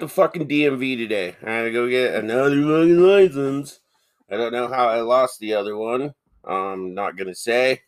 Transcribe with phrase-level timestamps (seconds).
[0.00, 1.36] So I'm at the fucking DMV today.
[1.44, 3.80] I had to go get another fucking license.
[4.30, 6.14] I don't know how I lost the other one.
[6.42, 7.82] I'm not gonna say.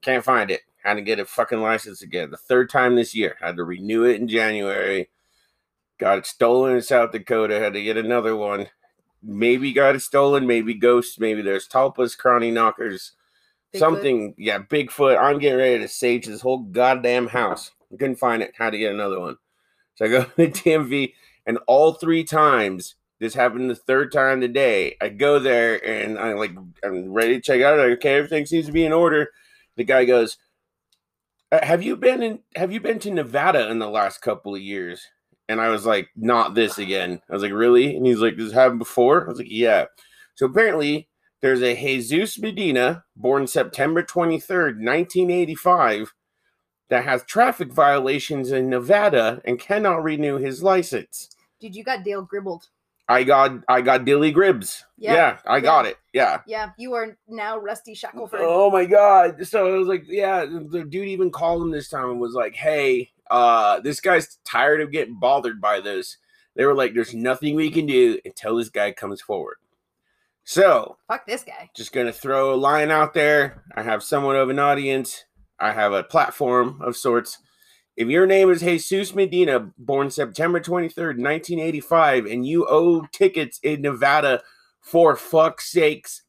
[0.00, 0.60] Can't find it.
[0.84, 2.30] Had to get a fucking license again.
[2.30, 3.36] The third time this year.
[3.40, 5.10] Had to renew it in January.
[5.98, 7.58] Got it stolen in South Dakota.
[7.58, 8.68] Had to get another one.
[9.20, 10.46] Maybe got it stolen.
[10.46, 11.18] Maybe ghosts.
[11.18, 13.12] Maybe there's talpas, cranny knockers,
[13.74, 13.78] Bigfoot.
[13.80, 14.34] something.
[14.38, 15.20] Yeah, Bigfoot.
[15.20, 17.72] I'm getting ready to sage this whole goddamn house.
[17.92, 18.52] I couldn't find it.
[18.56, 19.36] Had to get another one.
[19.96, 21.12] So I go to the DMV,
[21.46, 24.96] and all three times this happened the third time today.
[25.00, 26.52] I go there and I like
[26.82, 27.78] I'm ready to check out.
[27.78, 29.28] Like, okay, everything seems to be in order.
[29.76, 30.38] The guy goes,
[31.52, 32.40] "Uh, "Have you been in?
[32.56, 35.06] Have you been to Nevada in the last couple of years?"
[35.48, 38.52] And I was like, "Not this again." I was like, "Really?" And he's like, "This
[38.52, 39.86] happened before?" I was like, "Yeah."
[40.34, 41.08] So apparently,
[41.42, 46.14] there's a Jesus Medina born September 23rd, 1985
[46.90, 51.30] that has traffic violations in Nevada and cannot renew his license.
[51.60, 52.68] Dude, you got Dale Gribbled.
[53.08, 54.84] I got I got Dilly Gribs.
[54.96, 55.96] Yeah, Yeah, I got it.
[56.12, 56.42] Yeah.
[56.46, 58.40] Yeah, you are now Rusty Shackelford.
[58.42, 59.46] Oh my god.
[59.46, 62.54] So I was like, yeah, the dude even called him this time and was like,
[62.54, 66.18] hey, uh, this guy's tired of getting bothered by this.
[66.54, 69.56] They were like, there's nothing we can do until this guy comes forward.
[70.44, 71.70] So Fuck this guy.
[71.74, 73.64] just gonna throw a line out there.
[73.74, 75.24] I have somewhat of an audience.
[75.60, 77.38] I have a platform of sorts.
[77.96, 83.82] If your name is Jesus Medina, born September 23rd, 1985, and you owe tickets in
[83.82, 84.42] Nevada,
[84.80, 86.22] for fuck's sakes,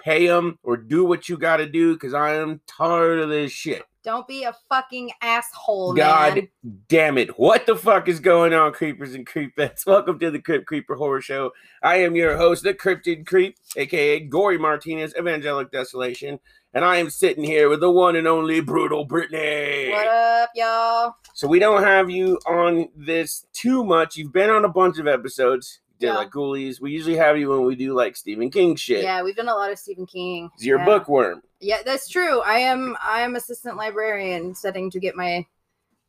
[0.00, 3.82] pay them or do what you gotta do because I am tired of this shit.
[4.08, 6.48] Don't be a fucking asshole, God man.
[6.88, 7.38] damn it.
[7.38, 9.84] What the fuck is going on, creepers and creepettes?
[9.86, 11.52] Welcome to the Crypt Creeper Horror Show.
[11.82, 16.40] I am your host, the Cryptid Creep, aka Gorey Martinez, Evangelic Desolation,
[16.72, 19.90] and I am sitting here with the one and only Brutal Brittany.
[19.90, 21.16] What up, y'all?
[21.34, 24.16] So we don't have you on this too much.
[24.16, 25.80] You've been on a bunch of episodes.
[25.98, 26.14] Did Yeah.
[26.14, 26.80] like Ghoulies.
[26.80, 29.02] We usually have you when we do like Stephen King shit.
[29.02, 30.48] Yeah, we've done a lot of Stephen King.
[30.58, 30.84] You're yeah.
[30.84, 31.42] a bookworm.
[31.60, 32.40] Yeah, that's true.
[32.40, 35.44] I am I am assistant librarian studying to get my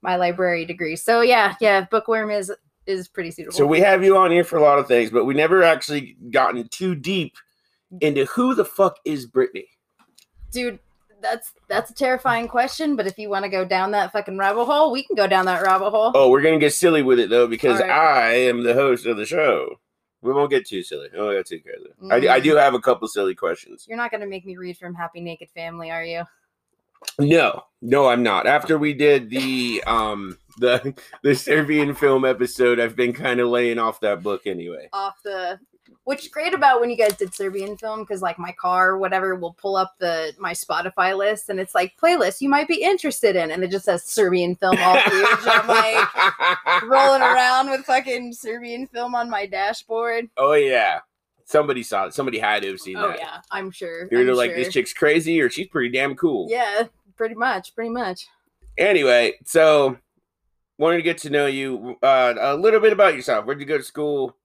[0.02, 0.96] my library degree.
[0.96, 2.52] So yeah, yeah, bookworm is
[2.86, 3.58] is pretty suitable.
[3.58, 6.18] So we have you on here for a lot of things, but we never actually
[6.32, 7.36] gotten too deep
[8.02, 9.68] into who the fuck is Brittany.
[10.52, 10.80] dude,
[11.22, 14.66] that's that's a terrifying question, but if you want to go down that fucking rabbit
[14.66, 16.12] hole, we can go down that rabbit hole.
[16.16, 17.90] Oh, we're gonna get silly with it though because Alright.
[17.92, 19.80] I am the host of the show.
[20.22, 21.08] We won't get too silly.
[21.16, 21.88] Oh, won't too crazy.
[22.12, 22.44] I, do- I Mm.
[22.44, 23.86] do have a couple silly questions.
[23.88, 26.24] You're not gonna make me read from Happy Naked Family, are you?
[27.18, 28.46] No, no, I'm not.
[28.46, 30.94] After we did the um the
[31.24, 34.90] the Serbian film episode, I've been kind of laying off that book anyway.
[34.94, 35.60] Off the
[36.10, 38.98] which is great about when you guys did Serbian film because like my car or
[38.98, 42.82] whatever will pull up the my Spotify list and it's like playlist you might be
[42.82, 45.40] interested in and it just says Serbian film all huge.
[45.46, 50.28] I'm like rolling around with fucking Serbian film on my dashboard.
[50.36, 51.02] Oh yeah,
[51.46, 52.16] somebody saw it.
[52.16, 53.06] Somebody had to have seen that.
[53.06, 53.20] Oh that.
[53.20, 54.08] yeah, I'm sure.
[54.10, 56.48] You're either I'm like this chick's crazy or she's pretty damn cool.
[56.50, 56.88] Yeah,
[57.18, 58.26] pretty much, pretty much.
[58.80, 59.96] Anyway, so
[60.80, 63.46] wanted to get to know you uh, a little bit about yourself.
[63.46, 64.36] Where'd you go to school?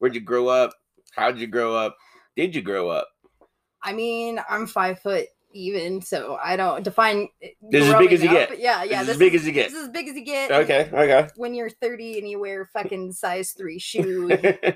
[0.00, 0.72] Where'd you grow up?
[1.14, 1.96] How'd you grow up?
[2.34, 3.08] Did you grow up?
[3.82, 7.28] I mean, I'm five foot even, so I don't define.
[7.70, 8.52] This is as big as you growing get.
[8.52, 9.00] up, Yeah, yeah.
[9.00, 9.68] This is as big as you get.
[9.68, 10.50] This is as big as you get.
[10.50, 11.28] Okay, okay.
[11.36, 14.30] When you're 30 and you wear fucking size three shoes,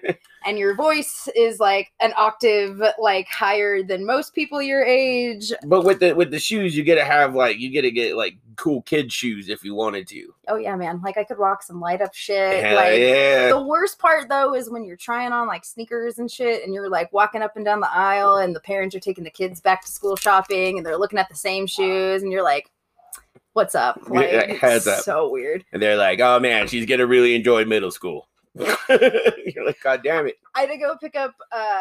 [0.45, 5.53] and your voice is like an octave like higher than most people your age.
[5.65, 8.83] but with the with the shoes, you gotta have like you gotta get like cool
[8.83, 10.35] kid shoes if you wanted to.
[10.49, 11.01] Oh yeah, man.
[11.03, 12.63] Like I could rock some light up shit.
[12.63, 13.49] Hell like yeah.
[13.49, 16.91] the worst part though is when you're trying on like sneakers and shit and you're
[16.91, 19.83] like walking up and down the aisle and the parents are taking the kids back
[19.85, 22.71] to school shopping and they're looking at the same shoes and you're like
[23.55, 25.03] what's up like yeah, heads up.
[25.03, 28.29] so weird and they're like, "Oh man, she's gonna really enjoy middle school."
[28.89, 31.81] You're like, "God damn it!" i had to go pick up uh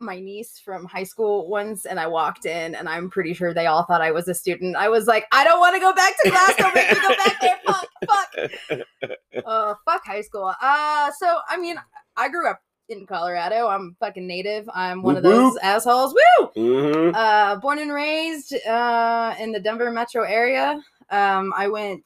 [0.00, 3.66] my niece from high school once and i walked in and i'm pretty sure they
[3.66, 4.74] all thought i was a student.
[4.74, 6.56] I was like i don't want to go back to class.
[6.56, 7.58] Don't make me go back there.
[7.66, 9.44] Fuck fuck.
[9.44, 10.52] Uh fuck high school.
[10.60, 11.76] Uh so i mean
[12.16, 13.68] i grew up in colorado.
[13.68, 14.68] I'm fucking native.
[14.74, 16.14] I'm one of those assholes.
[16.14, 16.46] Woo!
[16.56, 20.82] Hmm uh born and raised uh in the denver metro area.
[21.10, 22.02] Um i went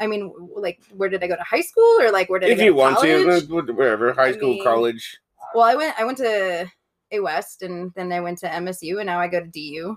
[0.00, 2.52] i mean like where did i go to high school or like where did I
[2.52, 3.46] If you to want college?
[3.46, 5.18] to, wherever, high I school, mean, college.
[5.54, 6.66] well i went i went to
[7.12, 9.96] a west and then i went to msu and now i go to du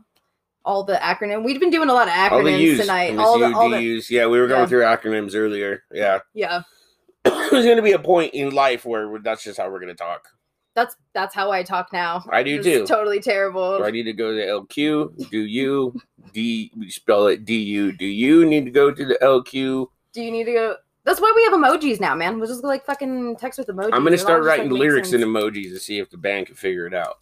[0.66, 3.54] all the acronym we've been doing a lot of acronyms U's, tonight MSU, all the
[3.56, 4.66] all the Yeah, we were going Yeah.
[4.68, 5.84] through acronyms earlier.
[5.92, 6.62] Yeah, yeah
[7.24, 9.96] there's going to be a point in life where that's just how we're going to
[9.96, 10.28] talk.
[10.76, 12.86] that's that's how i talk now I do It's too.
[12.86, 15.30] totally terrible I need to go to LQ?
[15.32, 15.96] Do you?
[16.34, 17.92] D we spell it D U.
[17.92, 19.88] Do you need to go to the LQ?
[20.14, 22.40] do you need to go That's why we have emojis now, man.
[22.40, 23.86] We'll just like fucking text with emojis.
[23.94, 25.30] I'm gonna It'll start just, writing like, make lyrics in sense.
[25.30, 27.18] emojis to see if the band can figure it out.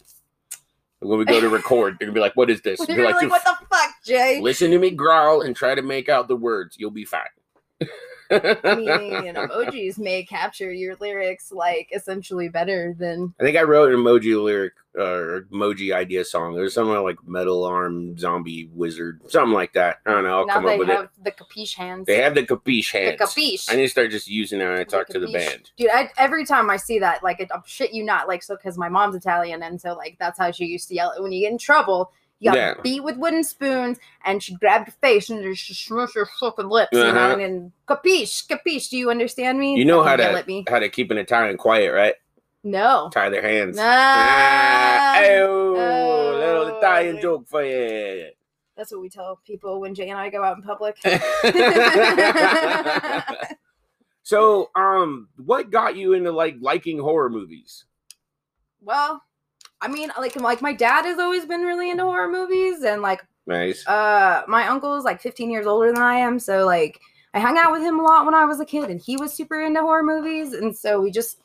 [1.00, 3.20] When we go to record, they're gonna be like, "What is this?" You're Be like,
[3.20, 4.40] "You what the fuck, Jay?
[4.40, 6.76] Listen to me growl and try to make out the words.
[6.78, 7.22] You'll be fine.
[8.30, 13.92] I mean, emojis may capture your lyrics like essentially better than I think I wrote
[13.92, 16.54] an emoji lyric uh, or emoji idea song.
[16.54, 19.98] There's something like metal arm zombie wizard, something like that.
[20.06, 20.40] I don't know.
[20.40, 21.10] I'll now come up they with have it.
[21.24, 22.06] the capiche hands.
[22.06, 23.18] They have the capiche hands.
[23.18, 23.70] the capiche.
[23.70, 25.70] I need to start just using that when I talk to the band.
[25.76, 28.78] Dude, I, every time I see that, like, it, shit you not, like, so because
[28.78, 31.22] my mom's Italian, and so like that's how she used to yell it.
[31.22, 32.74] When you get in trouble, you got Yeah.
[32.82, 36.92] beat with wooden spoons, and she grabbed your face and she smushed your fucking lips,
[36.92, 37.38] you know, Uh-huh.
[37.40, 38.90] and capiche, capiche.
[38.90, 39.76] Do you understand me?
[39.76, 40.64] You know how to me?
[40.68, 42.14] how to keep an Italian quiet, right?
[42.62, 43.10] No.
[43.12, 43.78] Tie their hands.
[43.80, 46.36] Ah, ayo, Oh.
[46.36, 48.30] little Italian joke for you.
[48.76, 50.96] That's what we tell people when Jay and I go out in public.
[54.22, 57.84] so, um, what got you into like liking horror movies?
[58.82, 59.22] well,
[59.80, 63.24] I mean, like, like my dad has always been really into horror movies, and like
[63.46, 63.86] Nice.
[63.86, 67.00] uh my uncle is like 15 years older than I am, so like
[67.34, 69.32] I hung out with him a lot when I was a kid and he was
[69.34, 71.38] super into horror movies and so we just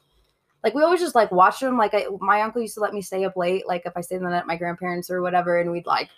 [0.63, 3.01] like we always just like watched them like I, my uncle used to let me
[3.01, 5.69] stay up late like if I stayed the night at my grandparents or whatever and
[5.69, 6.09] we'd like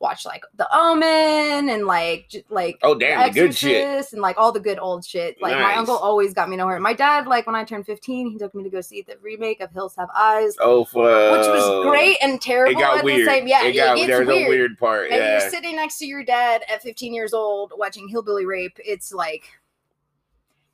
[0.00, 4.12] watch like The Omen and like j- like Oh damn, the good shit.
[4.12, 5.40] And like all the good old shit.
[5.40, 6.80] Like my uncle always got me to horror.
[6.80, 9.60] My dad, like when I turned 15, he took me to go see the remake
[9.60, 10.94] of Hills Have Eyes, Oh, fuck.
[10.94, 12.78] which was great and terrible.
[12.78, 13.20] It got at weird.
[13.20, 13.46] the same.
[13.46, 14.46] Yeah, it got gets there's weird.
[14.46, 15.10] a weird part.
[15.10, 15.40] And yeah.
[15.40, 18.78] you're sitting next to your dad at 15 years old watching hillbilly rape.
[18.84, 19.44] It's like,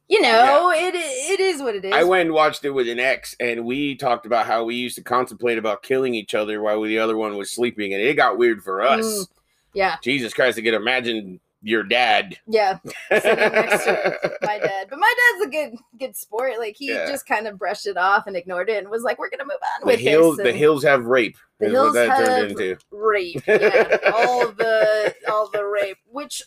[0.09, 1.93] you know, it it is what it is.
[1.93, 4.97] I went and watched it with an ex, and we talked about how we used
[4.97, 8.39] to contemplate about killing each other while the other one was sleeping, and it got
[8.39, 9.05] weird for us.
[9.05, 9.27] Mm.
[9.75, 12.37] yeah, Jesus Christ, I could imagine your dad.
[12.47, 14.87] yeah, Sitting next to my dad.
[14.89, 16.53] But my dad's a good good sport.
[16.59, 17.07] Like he Yeah.
[17.09, 19.57] just kind of brushed it off and ignored it and was like, "We're gonna move
[19.75, 21.37] on the with hills, this." the hills have rape.
[21.59, 22.77] The hills what that turned into.
[22.93, 23.43] rape.
[23.49, 25.97] Yeah, all the all the rape.
[26.07, 26.43] Which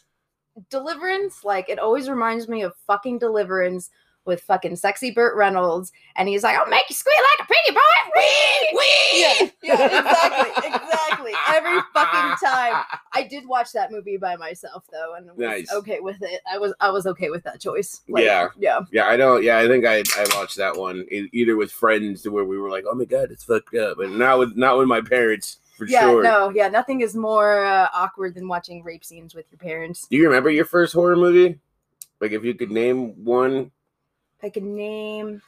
[0.69, 3.89] Deliverance, like it always reminds me of fucking Deliverance
[4.25, 7.73] with fucking sexy Burt Reynolds, and he's like, "I'll make you squeal like a piggy
[7.75, 7.81] boy."
[8.15, 9.21] Wee, wee.
[9.21, 11.31] Yeah, yeah, exactly, exactly.
[11.47, 12.83] Every fucking time.
[13.13, 15.71] I did watch that movie by myself though, and was Nice.
[15.73, 16.41] okay with it.
[16.51, 18.01] I was I was okay with that choice.
[18.07, 18.49] Like, Yeah.
[18.57, 18.81] yeah.
[18.91, 19.43] Yeah, I don't.
[19.43, 22.69] Yeah, I think I I watched that one either with friends to where we were
[22.69, 25.87] like, "Oh my god, it's fucked up," and not with not with my parents for
[25.87, 26.21] Yeah, sure.
[26.23, 30.05] no, yeah, nothing is more uh, awkward than watching rape scenes with your parents.
[30.07, 31.57] Do you remember your first horror movie?
[32.21, 33.71] Like, if you could name one.
[34.41, 35.41] pick a name.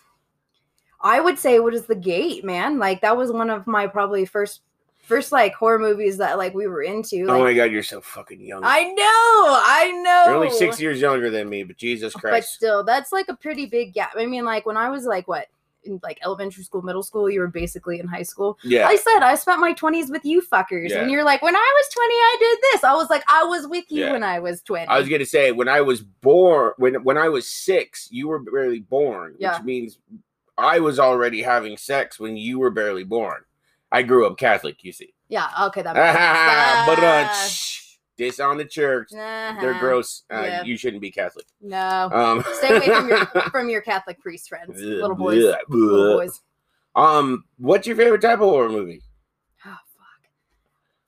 [1.03, 2.77] I would say what is the gate, man?
[2.79, 4.61] Like that was one of my probably first
[5.01, 7.25] first like horror movies that like we were into.
[7.27, 8.61] oh my god, you're so fucking young.
[8.63, 10.25] I know, I know.
[10.27, 12.33] You're only six years younger than me, but Jesus Christ.
[12.33, 14.11] But still, that's like a pretty big gap.
[14.15, 15.47] I mean, like when I was like what
[15.83, 18.57] in like elementary school, middle school, you were basically in high school.
[18.63, 18.87] yeah.
[18.87, 21.01] I said I spent my twenties with you fuckers, Yeah.
[21.01, 22.83] and you're like, when I was twenty, I did this.
[22.83, 24.11] I was like, I was with you Yeah.
[24.13, 24.87] when I was twenty.
[24.87, 28.39] I was gonna say when I was born, when when I was six, you were
[28.39, 29.57] barely born, Yeah.
[29.57, 29.97] which means
[30.57, 33.43] I was already having sex when you were barely born.
[33.91, 35.13] I grew up Catholic, you see.
[35.27, 35.95] yeah, okay, that
[36.95, 37.90] makes sense.
[38.17, 39.09] Disown the church.
[39.11, 39.79] They're uh-huh.
[39.79, 40.23] gross.
[40.31, 40.63] Uh, Yeah.
[40.63, 41.45] You shouldn't be Catholic.
[41.61, 45.43] No, Um, stay away from your from your Catholic priest friends, little boys.
[45.69, 46.41] Little boys.
[46.95, 49.01] Um, what's your favorite type of horror movie?
[49.65, 50.29] Oh fuck.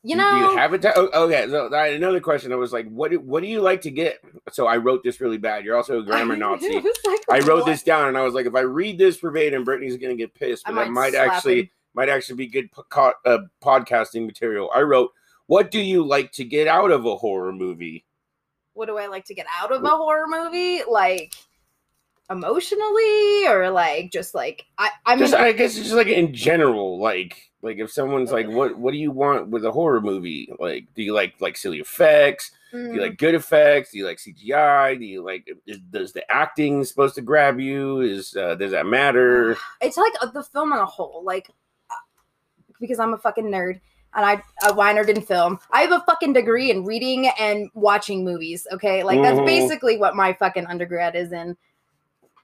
[0.01, 0.93] You Do know, you have a type?
[0.95, 1.45] Oh, okay.
[1.49, 2.53] So I another question.
[2.53, 4.19] I was like, what do, what do you like to get?
[4.51, 5.65] So I wrote this really bad.
[5.65, 6.73] You're also a grammar Nazi.
[6.75, 6.85] Like,
[7.29, 7.65] I wrote what?
[7.65, 10.63] this down and I was like, if I read this verbatim, Brittany's gonna get pissed,
[10.67, 11.69] I but that might might actually him.
[11.95, 14.71] might actually be good po- co- uh, podcasting material.
[14.73, 15.11] I wrote,
[15.53, 18.03] what do you like to get out of a horror movie?
[18.73, 20.81] What do I like to get out of a horror movie?
[20.89, 21.31] Like
[22.27, 24.89] emotionally, or like just like I.
[25.05, 28.79] I mean, just I guess just like in general, like like if someone's like, what
[28.79, 30.51] what do you want with a horror movie?
[30.57, 32.49] Like, do you like like silly effects?
[32.71, 33.91] Do mm, you like good effects?
[33.91, 34.97] Do you like CGI?
[34.97, 38.01] Do you like is, does the acting supposed to grab you?
[38.01, 39.55] Is uh, does that matter?
[39.81, 41.47] it's like uh, the film on a whole, like
[41.91, 41.95] uh,
[42.79, 43.81] because I'm a fucking nerd
[44.15, 45.59] and I a whiner in film.
[45.71, 48.67] I have a fucking degree in reading and watching movies.
[48.71, 49.45] Okay, like that's Mhm.
[49.45, 51.57] basically what my fucking undergrad is in.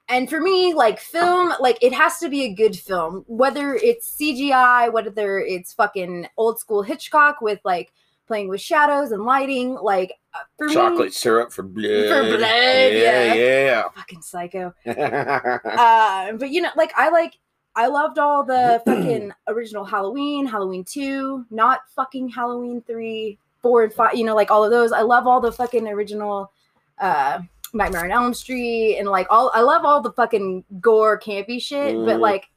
[0.08, 4.08] And for me, like film, like it has to be a good film, whether it's
[4.08, 7.94] CGI, whether it's fucking old school Hitchcock with like
[8.28, 9.76] playing with shadows and lighting.
[9.76, 12.08] Like uh, for Chocolate me, syrup for blood.
[12.10, 13.34] for blood, yeah.
[13.36, 13.84] yeah.
[13.96, 14.74] fucking psycho.
[14.88, 17.34] uh, but you know, like I like
[17.76, 23.94] I loved all the fucking original Halloween, Halloween two, not fucking Halloween three, four, and
[23.94, 24.16] five.
[24.16, 24.92] You know, like all of those.
[24.92, 26.52] I love all the fucking original
[27.00, 27.40] uh
[27.74, 31.96] Nightmare on Elm Street and like all I love all the fucking gore campy shit,
[32.04, 32.22] but Mhm.
[32.22, 32.50] like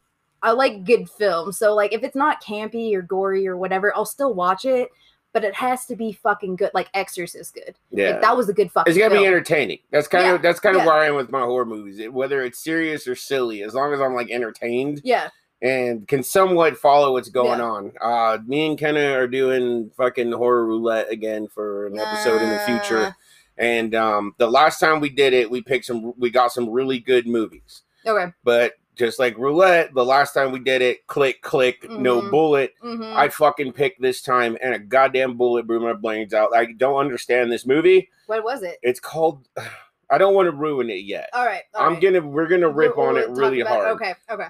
[0.43, 1.59] I like good films.
[1.59, 4.89] So like if it's not campy or gory or whatever, I'll still watch it,
[5.33, 6.71] but it has to be fucking good.
[6.75, 7.75] Like Exorcist good.
[7.91, 8.11] Yeah.
[8.11, 9.79] Like that was a good fucking it's gotta be entertaining.
[9.91, 11.99] That's kind Yeah, of that's kind of where I am with my horror movies.
[11.99, 15.29] It- whether it's serious or silly, as long as I'm like entertained yeah.
[15.63, 17.65] and can somewhat follow what's going Yeah.
[17.65, 17.93] on.
[18.01, 22.59] Uh me and Kenna are doing fucking horror roulette again for an episode in the
[22.67, 23.07] future.
[23.07, 23.13] Uh,
[23.59, 26.99] And um the last time we did it, we picked some we got some really
[26.99, 27.83] good movies.
[28.07, 28.33] Okay.
[28.45, 32.31] But just like roulette, the last time we did it, click click, no Mhm.
[32.31, 32.75] bullet.
[32.83, 33.15] mhm.
[33.17, 36.55] I fucking picked this time and a goddamn bullet blew my brains out.
[36.55, 38.11] I don't understand this movie.
[38.27, 38.79] what was it?
[38.83, 39.47] It's called
[40.11, 41.31] I don't want to ruin it yet.
[41.33, 41.63] All right.
[41.75, 42.03] all I'm right.
[42.03, 43.89] gonna we're gonna rip We'll- on we'll it really hard.
[43.97, 44.15] Okay.
[44.31, 44.47] Okay.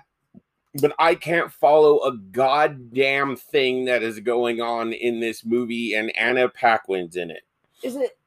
[0.81, 6.11] But I can't follow a goddamn thing that is going on in this movie and
[6.17, 7.43] Anna Paquin's in it.
[7.83, 8.19] Is it?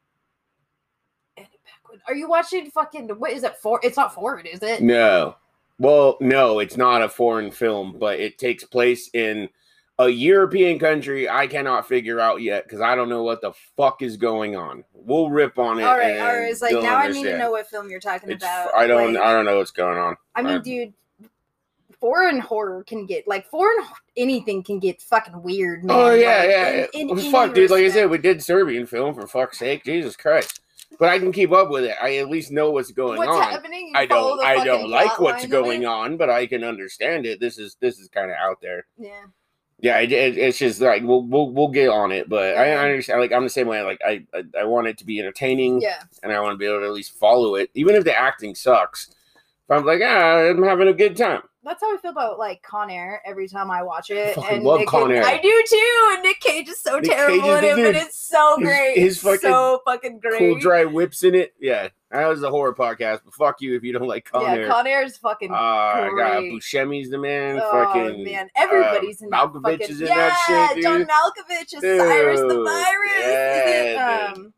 [1.37, 2.01] Annie Paquin.
[2.07, 3.09] Are you watching fucking?
[3.09, 3.79] What is it for?
[3.83, 4.81] It's not foreign, is it?
[4.81, 5.35] No.
[5.77, 9.49] Well, no, it's not a foreign film, but it takes place in
[9.99, 14.01] a European country I cannot figure out yet because I don't know what the fuck
[14.01, 14.83] is going on.
[14.93, 15.83] We'll rip on it.
[15.83, 16.19] all right.
[16.19, 16.51] All right.
[16.51, 18.73] It's like now I need to know what film you're talking It's, about.
[18.75, 19.13] I don't.
[19.13, 20.17] Like, I don't know what's going on.
[20.35, 20.93] I mean, I- dude,
[21.99, 23.85] foreign horror can get like foreign
[24.17, 25.97] anything can get fucking weird, oh, man.
[25.97, 26.69] oh yeah, like, yeah.
[26.69, 26.99] in- yeah.
[27.01, 27.71] in Well, fuck, dude.
[27.71, 29.83] Like I said, we did Serbian film for fuck's sake.
[29.83, 30.61] Jesus Christ.
[30.99, 31.95] But I can keep up with it.
[32.01, 33.41] I at least know what's going what's on.
[33.43, 33.87] happening?
[33.89, 34.43] You I don't.
[34.45, 37.39] I don't like what's going on, but I can understand it.
[37.39, 38.85] This is this is kind of out there.
[38.97, 39.25] Yeah.
[39.81, 42.81] Yeah, it, it- it's just like we'll we'll we'll get on it, but I Yeah.
[42.81, 43.19] understand.
[43.19, 43.81] Like I'm the same way.
[43.81, 46.01] Like I I, I want it to be entertaining, Yeah.
[46.23, 48.55] and I want to be able to at least follow it, even if the acting
[48.55, 49.09] sucks.
[49.09, 51.41] If I'm like, ah, I'm having a good time.
[51.65, 54.35] That's how I feel about like Con Air every time I watch it.
[54.35, 55.23] fucking and love Nick Con Air.
[55.25, 56.09] I do too.
[56.13, 58.97] And Nick Cage is so Nick terrible in it, but it's so great.
[58.97, 60.37] his It's fucking so fucking great.
[60.37, 61.55] Cool dry whips in it.
[61.59, 64.53] Yeah, that was a horror podcast, but fuck you if you don't like Con yeah,
[64.53, 64.67] Air.
[64.69, 65.51] Con Air is fucking.
[65.51, 66.53] Uh, I got great.
[66.53, 67.59] Buscemi's the man.
[67.59, 69.89] oh fucking man, everybody's in that Malkovich fucking.
[69.89, 71.05] is in yeah, that shit, John.
[71.05, 73.25] Malkovich is Cyrus the Virus.
[73.25, 74.53] yeah, um,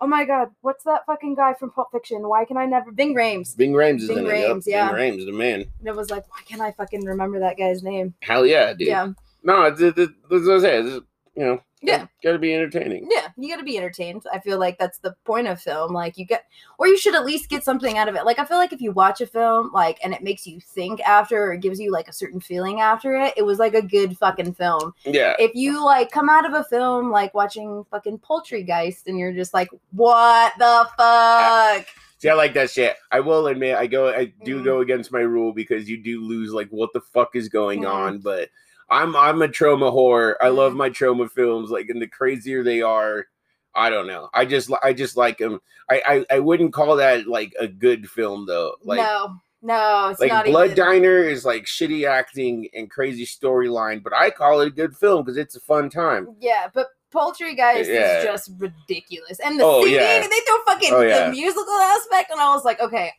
[0.00, 2.26] oh my god, what's that fucking guy from Pulp Fiction?
[2.28, 2.90] Why can I never?
[2.92, 3.56] Ving Rhames.
[3.56, 4.28] Ving Rhames is Ving in it.
[4.30, 4.74] Rhames, Yep.
[4.74, 4.92] yeah.
[4.94, 5.60] Ving Rhames, the man.
[5.80, 8.14] And it was like, why can't I fucking remember that guy's name?
[8.22, 8.88] Hell yeah, dude.
[8.88, 9.12] Yeah,
[9.42, 10.78] No, it's, it's, it's, that's what I say.
[10.78, 12.06] It's, you know, Yeah.
[12.24, 13.08] got to be entertaining.
[13.10, 14.22] yeah, you got to be entertained.
[14.32, 15.92] I feel like that's the point of film.
[15.92, 16.44] Like you get,
[16.78, 18.24] or you should at least get something out of it.
[18.24, 21.00] Like I feel like if you watch a film, like, and it makes you think
[21.02, 23.82] after, or it gives you like a certain feeling after it, it was like a
[23.82, 24.92] good fucking film.
[25.04, 25.34] Yeah.
[25.38, 29.54] if you like come out of a film like watching fucking Poultrygeist and you're just
[29.54, 31.86] like, what the fuck?
[32.18, 32.96] See, I like that shit.
[33.12, 34.64] I will admit, I go, I do Mhm.
[34.64, 37.92] go against my rule because you do lose like what the fuck is going Mhm.
[37.94, 38.18] on.
[38.18, 38.48] But
[38.90, 40.34] I'm, I'm a trauma whore.
[40.40, 40.76] I love Mhm.
[40.76, 41.70] my trauma films.
[41.70, 43.26] Like, and the crazier they are,
[43.74, 44.28] I don't know.
[44.34, 45.60] I just, I just like them.
[45.90, 48.74] I, I, I wouldn't call that like a good film though.
[48.82, 50.76] Like, no, no, it's like not Blood even.
[50.76, 55.24] Diner is like shitty acting and crazy storyline, but I call it a good film
[55.24, 56.34] because it's a fun time.
[56.40, 58.18] Yeah, but Poultrygeist Yeah.
[58.18, 60.20] is just ridiculous, and the Oh, singing yeah.
[60.20, 61.26] they throw fucking Oh, yeah.
[61.26, 63.12] the musical aspect, and I was like, okay.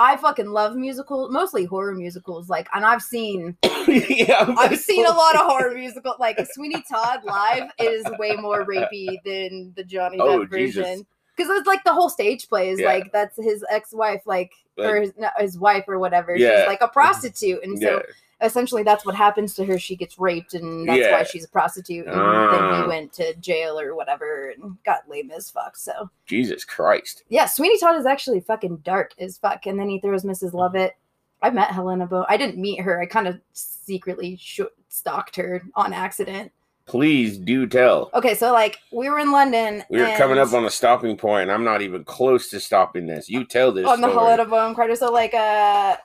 [0.00, 2.48] I fucking love musicals, mostly horror musicals.
[2.48, 3.54] Like, and I've seen,
[3.86, 6.16] yeah, I've seen a lot of horror musicals.
[6.18, 10.76] Like Sweeney Todd live is way more rapey than the Johnny oh, Depp Oh, Jesus.
[10.86, 11.06] version.
[11.36, 12.86] Because it's like the whole stage play is Yeah.
[12.86, 16.34] like that's his ex-wife, like But- or his, no, his wife or whatever.
[16.34, 16.60] Yeah.
[16.60, 18.02] She's like a prostitute, and so Yeah.
[18.40, 19.78] Essentially that's what happens to her.
[19.78, 21.12] She gets raped, and that's Yeah.
[21.12, 22.06] why she's a prostitute.
[22.06, 22.82] And then Ah.
[22.82, 25.76] he went to jail or whatever and got lame as fuck.
[25.76, 27.24] So Jesus Christ.
[27.28, 29.66] yeah, Sweeney Todd is actually fucking dark as fuck.
[29.66, 30.52] And then he throws Mrs.
[30.54, 30.94] Lovett.
[31.42, 32.26] I met Helena Bo.
[32.28, 33.00] I didn't meet her.
[33.00, 36.52] I kind of secretly sh- stalked her on accident.
[36.86, 38.10] Please do tell.
[38.14, 39.84] Okay, so like we were in London.
[39.90, 43.06] We were coming up on a stopping point, and I'm not even close to stopping
[43.06, 43.28] this.
[43.28, 44.24] You tell this on the story.
[44.26, 44.96] Helena Bonham Carter.
[44.96, 45.96] So like uh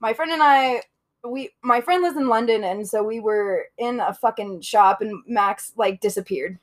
[0.00, 0.82] my friend and I
[1.28, 5.22] we my friend lives in London and so we were in a fucking shop and
[5.26, 6.58] Max like disappeared.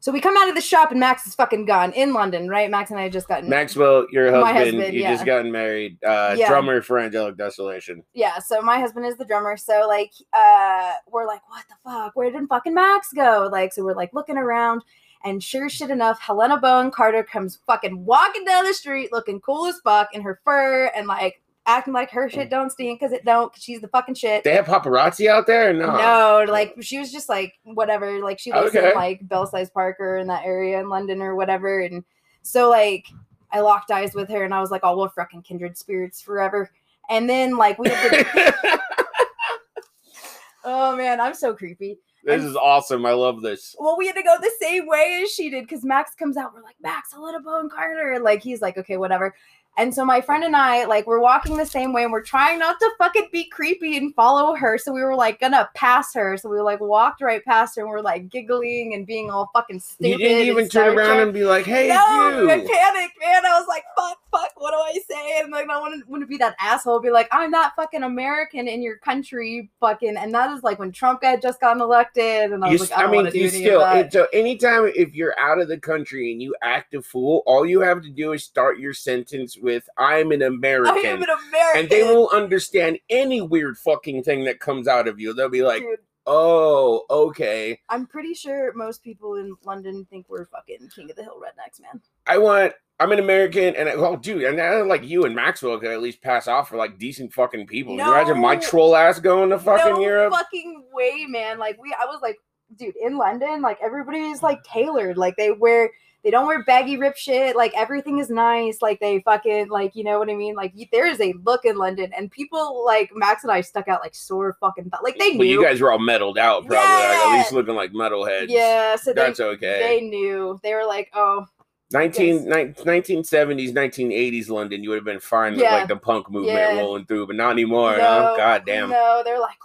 [0.00, 2.68] So we come out of the shop and Max is fucking gone in London, right?
[2.68, 5.12] Max and I had just gotten Maxwell, your husband, husband, you yeah.
[5.12, 5.96] just gotten married.
[6.04, 6.48] Uh, Yeah.
[6.48, 8.02] Drummer for Angelic Desolation.
[8.12, 9.56] yeah, so my husband is the drummer.
[9.56, 12.16] So like uh we're like, what the fuck?
[12.16, 13.48] Where did fucking Max go?
[13.52, 14.82] Like, so we're like looking around
[15.24, 19.66] and sure shit enough, Helena Bonham Carter comes fucking walking down the street looking cool
[19.66, 23.24] as fuck in her fur and like acting like her shit don't stink because it
[23.24, 24.42] don't, 'cause she's the fucking shit.
[24.44, 25.72] They have paparazzi out there?
[25.72, 25.96] No.
[25.96, 28.18] No, like she was just like whatever.
[28.20, 28.90] Like she lives Okay.
[28.90, 31.80] in like Belsize Park or in that area in London or whatever.
[31.80, 32.02] And
[32.42, 33.06] so like
[33.52, 36.70] I locked eyes with her and I was like, oh, we're fucking kindred spirits forever.
[37.10, 38.80] And then like we the,
[40.64, 41.98] oh man, I'm so creepy.
[42.24, 43.04] This is awesome.
[43.04, 43.74] I love this.
[43.80, 46.54] well, we had to go the same way as she did because Max comes out.
[46.54, 48.20] We're like, Max, a little bone Carter.
[48.22, 49.34] Like, he's like, okay, whatever.
[49.78, 52.58] And so my friend and I, like, we're walking the same way and we're trying
[52.58, 54.76] not to fucking be creepy and follow her.
[54.76, 56.36] So we were like gonna pass her.
[56.36, 59.80] So we like walked right past her and we're like giggling and being all fucking
[59.80, 60.08] stupid.
[60.08, 63.46] You didn't even turn around and be like, "Hey, no, I you." panicked, man.
[63.46, 65.40] I was like, fuck, fuck, what do I say?
[65.40, 68.02] And like, I want to, want to be that asshole, be like, I'm not fucking
[68.02, 70.16] American in your country, fucking.
[70.16, 72.98] And that is like when Trump had just gotten elected, and I was s- like,
[72.98, 74.10] I I mean, you still.
[74.10, 77.80] So anytime if you're out of the country and you act a fool, all you
[77.80, 81.80] have to do is start your sentence with "I'm an I American," am an American.
[81.80, 85.32] and they won't understand any weird fucking thing that comes out of you.
[85.32, 90.46] They'll be like, Dude, "Oh, okay." I'm pretty sure most people in London think we're
[90.46, 92.00] fucking king of the hill rednecks, man.
[92.26, 92.72] I want.
[93.00, 96.00] I'm an American, and I, well, dude, and I, like you and Maxwell could at
[96.00, 97.96] least pass off for like decent fucking people.
[97.96, 100.32] You imagine my troll ass going to fucking no Europe?
[100.32, 101.58] fucking way, man.
[101.58, 102.36] Like we, I was like,
[102.76, 105.16] dude, in London, like everybody is like tailored.
[105.16, 105.90] Like they wear,
[106.24, 107.56] they don't wear baggy rip shit.
[107.56, 108.80] Like everything is nice.
[108.80, 110.54] Like they fucking like, you know what I mean?
[110.54, 113.88] Like you, there is a look in London, and people like Max and I stuck
[113.88, 115.60] out like sore fucking th- like they Well, knew.
[115.60, 116.76] you guys were all metaled out, probably.
[116.76, 118.46] Like, at least looking like metalheads.
[118.48, 119.80] yeah, so they that's okay.
[119.82, 120.60] they knew.
[120.62, 121.46] They were like, oh
[121.92, 125.74] 19, nine- 1970s, 1980s London, you would have been fine with Yeah.
[125.76, 126.78] like the punk movement Yeah.
[126.78, 127.96] rolling through, but not anymore.
[127.96, 128.34] no, huh?
[128.36, 128.88] God damn.
[128.88, 129.56] No, they're like,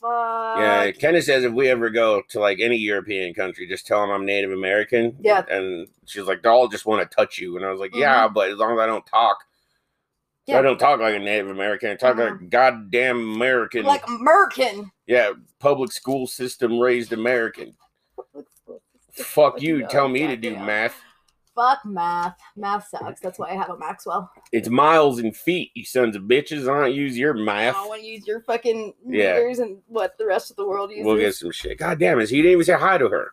[0.00, 0.58] fuck?
[0.58, 4.10] Yeah, Kenna says if we ever go to like any European country, just tell them
[4.10, 5.16] I'm Native American.
[5.20, 5.44] Yeah.
[5.50, 7.56] And she's like, they'll all just want to touch you.
[7.56, 9.38] And I was like, yeah, but as long as I don't talk,
[10.46, 10.58] Yeah.
[10.58, 11.90] I don't talk like a Native American.
[11.90, 13.84] I talk like a goddamn American.
[13.84, 14.90] like American.
[15.06, 17.74] yeah, public school system raised American.
[19.12, 20.94] Fuck you, tell me to do math.
[21.58, 22.36] Fuck math.
[22.56, 23.20] Math sucks.
[23.20, 24.30] That's why I have a Maxwell.
[24.52, 26.72] It's miles and feet, you sons of bitches.
[26.72, 27.74] I don't use your math.
[27.74, 29.34] I don't want to use your fucking Yeah.
[29.34, 31.04] meters and what the rest of the world uses.
[31.06, 31.76] We'll get some shit.
[31.78, 32.30] God damn it.
[32.30, 33.32] He didn't even say hi to her.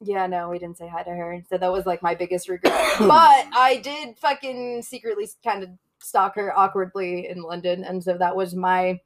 [0.00, 1.42] Yeah, no, we didn't say hi to her.
[1.50, 2.72] So that was like my biggest regret.
[3.00, 8.36] but I did fucking secretly kind of stalk her awkwardly in London, and so that
[8.36, 9.00] was my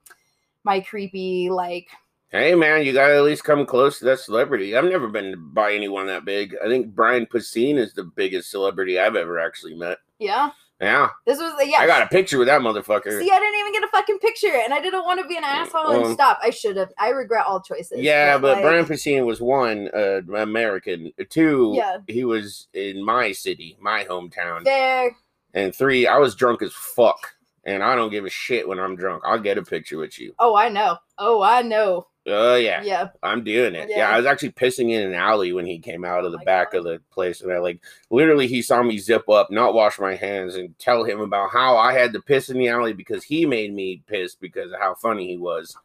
[0.65, 1.89] my creepy like.
[2.33, 4.75] Hey man, you gotta at least come close to that celebrity.
[4.75, 6.57] I've never been by anyone that big.
[6.65, 9.99] I think Brian Posehn is the biggest celebrity I've ever actually met.
[10.19, 10.49] Yeah,
[10.81, 11.11] Yeah.
[11.27, 11.77] this was yeah.
[11.81, 13.21] I got a picture with that motherfucker.
[13.21, 15.45] See, I didn't even get a fucking picture, and I didn't want to be an
[15.45, 16.39] asshole Um, and stop.
[16.43, 16.89] I should have.
[16.99, 18.01] I regret all choices.
[18.01, 21.13] yeah, but like, Brian Posehn was one, uh, American.
[21.29, 21.99] Two, Yeah.
[22.07, 24.65] he was in my city, my hometown.
[24.65, 25.15] there.
[25.53, 27.35] And three, I was drunk as fuck.
[27.65, 29.23] And I don't give a shit when I'm drunk.
[29.25, 30.35] I'll get a picture with you.
[30.41, 30.97] Oh, I know.
[31.19, 32.07] Oh, I know.
[32.27, 32.83] Oh yeah.
[32.83, 33.09] Yeah.
[33.23, 33.89] I'm doing it.
[33.91, 33.99] Yeah.
[33.99, 34.11] Yeah.
[34.11, 36.45] I was actually pissing in an alley when he came out of Oh the my
[36.45, 36.79] back God.
[36.79, 37.81] of the place, and I like
[38.11, 41.77] literally he saw me zip up, not wash my hands, and tell him about how
[41.77, 44.95] I had to piss in the alley because he made me piss because of how
[44.95, 45.77] funny he was,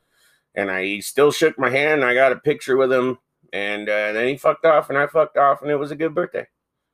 [0.54, 2.02] and I he still shook my hand.
[2.02, 3.18] And I got a picture with him,
[3.52, 6.14] and uh, then he fucked off, and I fucked off, and it was a good
[6.14, 6.46] birthday.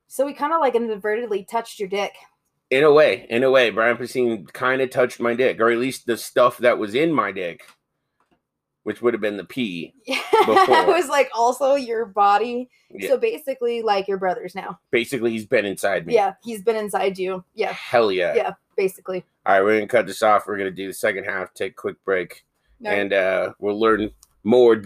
[0.06, 2.12] So we kind of like inadvertently touched your dick.
[2.70, 5.78] In a way, in a way, Brian Posehn kind of touched my dick, or at
[5.78, 7.62] least the stuff that was in my dick,
[8.84, 9.92] which would have been the pee.
[10.06, 10.86] it Before.
[10.86, 12.70] was like also your body.
[12.90, 13.08] Yeah.
[13.08, 14.78] So basically, like your brother's now.
[14.90, 16.14] Basically, he's been inside me.
[16.14, 17.42] Yeah, he's been inside you.
[17.54, 18.34] Yeah, Hell yeah.
[18.34, 19.24] yeah, basically.
[19.44, 20.46] All right, we're gonna cut this off.
[20.46, 22.44] We're gonna do the second half, take a quick break,
[22.80, 22.90] No.
[22.90, 24.10] and uh, we'll learn
[24.44, 24.82] more,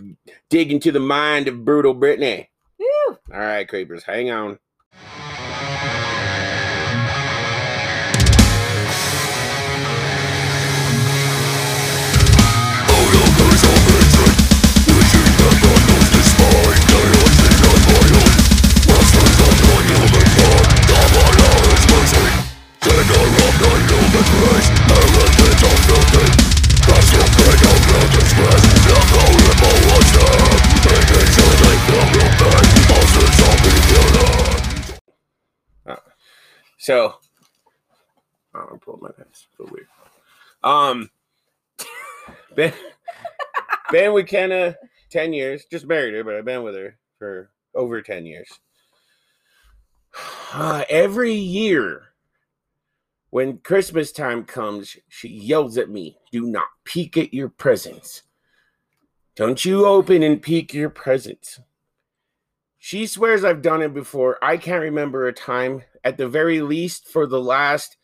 [0.48, 2.48] dig into the mind of brutal Brittany.
[2.78, 3.18] Woo!
[3.32, 4.58] All right, creepers, hang on.
[36.88, 37.16] So,
[38.54, 39.46] oh, I'm pulling my pants.
[39.58, 39.88] So weird.
[40.64, 41.10] Um,
[42.54, 42.72] been
[43.92, 44.74] been with Kenna
[45.10, 45.66] ten years.
[45.70, 48.48] Just married her, but I've been with her for over ten years.
[50.50, 52.07] Uh, every year,
[53.30, 58.22] when Christmas time comes, she yells at me, "Do not peek at your presents.
[59.36, 61.60] Don't you open and peek your presents."
[62.78, 64.38] She swears I've done it before.
[64.42, 67.96] I can't remember a time, at the very least, for the last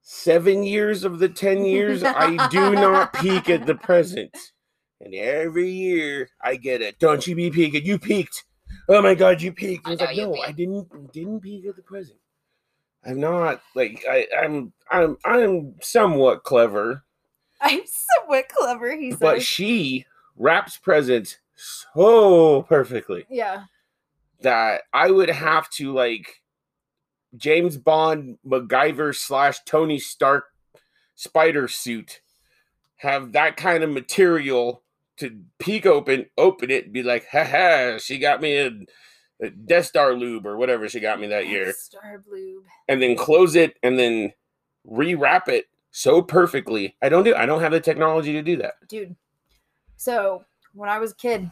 [0.00, 4.52] seven years of the 10 years, I do not peek at the presents.
[5.00, 6.98] And every year I get it.
[6.98, 7.84] Don't you be peeking.
[7.84, 8.44] You peeked.
[8.88, 9.86] Oh my God, you peeked.
[9.86, 12.18] I know like, no, peeked." I didn't didn't peek at the present.
[13.04, 17.04] I'm not like I, I'm I'm I'm somewhat clever,
[17.60, 18.94] I'm somewhat clever.
[18.96, 20.04] He but she
[20.36, 23.64] wraps presents so perfectly Yeah.
[24.42, 26.42] that I would have to like
[27.36, 30.44] James Bond, MacGyver slash Tony Stark
[31.14, 32.20] spider suit
[32.96, 34.82] have that kind of material
[35.18, 38.70] to peek open, open it, and be like, ha ha, she got me a
[39.66, 42.62] Death Star lube or whatever she got me that year, Star Blue.
[42.88, 44.32] and then close it and then
[44.90, 46.96] rewrap it so perfectly.
[47.02, 48.74] I don't do I don't have the technology to do that.
[48.88, 49.14] Dude.
[49.96, 51.50] So when I was a kid,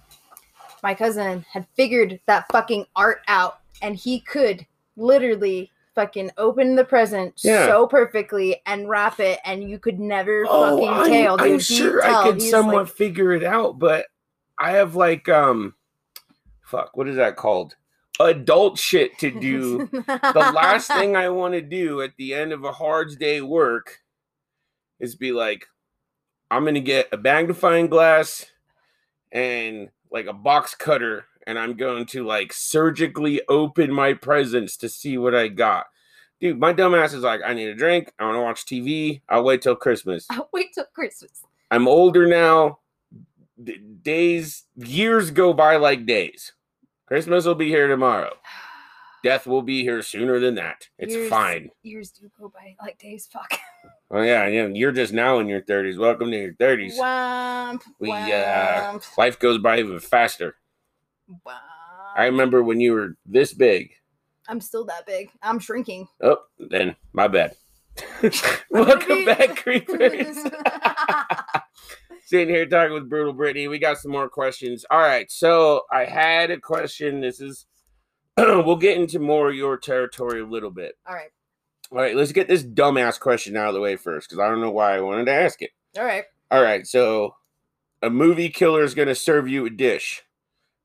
[0.83, 6.85] my cousin had figured that fucking art out and he could literally fucking open the
[6.85, 7.66] present Yeah.
[7.66, 11.40] so perfectly and wrap it and you could never Oh, fucking I'm, tell.
[11.40, 14.07] I'm sure He'd I could He's somewhat like, figure it out, but
[14.59, 15.75] I have like um
[16.66, 17.76] fuck, what is that called?
[18.18, 19.88] Adult shit to do.
[19.90, 24.00] the last thing I want to do at the end of a hard day work
[24.98, 25.66] is be like,
[26.50, 28.46] I'm gonna get a magnifying glass
[29.33, 34.88] and like a box cutter, and I'm going to like surgically open my presents to
[34.88, 35.87] see what I got.
[36.40, 38.12] Dude, my dumbass is like, I need a drink.
[38.18, 39.22] I want to watch TV.
[39.29, 40.26] I'll wait till Christmas.
[40.31, 41.42] I'll wait till Christmas.
[41.70, 42.79] I'm older now.
[43.62, 46.52] D- days, years go by like days.
[47.07, 48.33] Christmas will be here tomorrow.
[49.23, 50.88] Death will be here sooner than that.
[50.99, 51.71] It's Years- fine.
[51.83, 53.29] Years do go by like days.
[53.33, 53.59] Fuck.
[54.09, 54.66] Oh yeah, yeah.
[54.69, 55.99] You're just now in your thirties.
[55.99, 56.97] Welcome to your thirties.
[56.97, 57.83] Womp.
[57.99, 58.14] We, uh,
[58.92, 60.55] womp, Life goes by even faster.
[61.29, 61.59] womp.
[62.16, 63.90] I remember when you were this big.
[64.49, 65.31] I'm still that big.
[65.42, 66.07] I'm shrinking.
[66.23, 67.57] Oh, then my bad.
[68.71, 70.37] Welcome back, creepers.
[72.26, 73.68] Sitting here talking with Brutal Brittany.
[73.68, 74.84] We got some more questions.
[74.90, 77.20] All right, so I had a question.
[77.20, 77.66] This is
[78.36, 80.98] we'll get into more of your territory a little bit.
[81.06, 81.30] All right.
[81.92, 84.60] All right, let's get this dumbass question out of the way first, because I don't
[84.60, 85.70] know why I wanted to ask it.
[85.96, 86.24] All right.
[86.50, 87.36] All right, so
[88.02, 90.24] a movie killer is going to serve you a dish.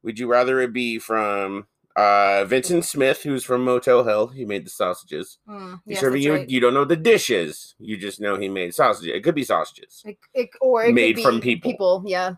[0.04, 4.28] Would you rather it be from uh, Vincent Smith, who's from Motel Hell?
[4.28, 5.38] He made the sausages.
[5.48, 6.34] Mm, He's yes, serving you.
[6.34, 6.50] right.
[6.50, 7.76] You don't know the dishes.
[7.80, 9.14] You just know he made sausages.
[9.16, 10.02] It could be sausages.
[10.06, 11.72] It, it, or it Made could from people.
[11.72, 12.34] People, yeah.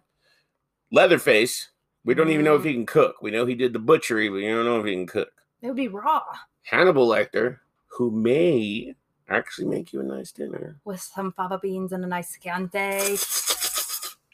[0.92, 1.70] Leatherface.
[2.06, 2.66] We don't even know if Mm.
[2.66, 3.16] he can cook.
[3.22, 5.32] We know he did the butchery, but we don't know if he can cook.
[5.62, 6.22] It would be raw
[6.64, 8.94] Hannibal Lecter, who may
[9.30, 10.78] actually make you a nice dinner.
[10.84, 13.16] with some fava beans and a nice chianti.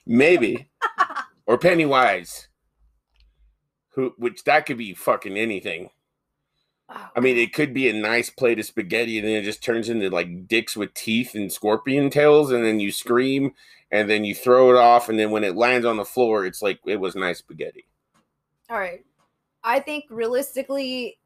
[0.05, 0.67] Maybe.
[1.45, 2.48] or Pennywise.
[3.93, 5.89] Who which that could be fucking anything.
[7.15, 9.89] I mean, it could be a nice plate of spaghetti, and then it just turns
[9.89, 13.53] into like dicks with teeth and scorpion tails, and then you scream,
[13.91, 16.61] and then you throw it off, and then when it lands on the floor, it's
[16.61, 17.85] like it was nice spaghetti.
[18.69, 19.05] all right.
[19.63, 21.19] I think realistically,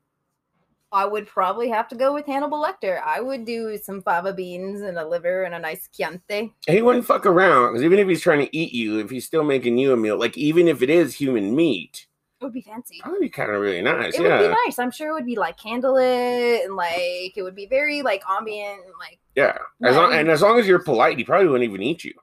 [0.91, 3.01] I would probably have to go with Hannibal Lecter.
[3.03, 6.53] I would do some fava beans and a liver and a nice chianti.
[6.67, 9.43] He wouldn't fuck around because even if he's trying to eat you, if he's still
[9.43, 12.07] making you a meal, like even if it is human meat,
[12.43, 12.99] It would be fancy.
[13.01, 14.15] that would be kind of really nice.
[14.15, 14.77] It yeah, would be nice.
[14.77, 18.81] I'm sure it would be like candlelit and like it would be very like ambient
[18.83, 19.57] and like yeah.
[19.81, 22.13] As long, and as long as you're polite, he probably wouldn't even eat you.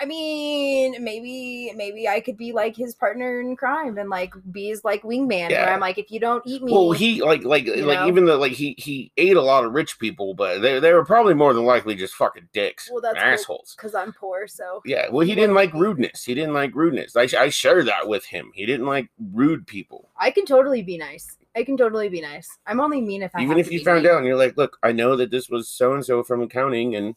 [0.00, 4.68] I mean, maybe maybe I could be like his partner in crime and like be
[4.68, 5.50] his like wingman.
[5.50, 5.64] Yeah.
[5.64, 8.08] Where I'm like, if you don't eat me, Well, he like like like know?
[8.08, 11.04] even though like he he ate a lot of rich people, but they they were
[11.04, 13.74] probably more than likely just fucking dicks, Well, that's assholes.
[13.76, 16.24] because I'm poor, so Yeah, well, he didn't like rudeness.
[16.24, 17.14] He didn't like rudeness.
[17.16, 18.50] I, I share that with him.
[18.52, 20.10] He didn't like rude people.
[20.18, 21.36] I can totally be nice.
[21.56, 22.48] I can totally be nice.
[22.66, 24.12] I'm only mean if I Even have if you found mean.
[24.12, 26.96] out and you're like, look, I know that this was so and so from accounting,
[26.96, 27.14] and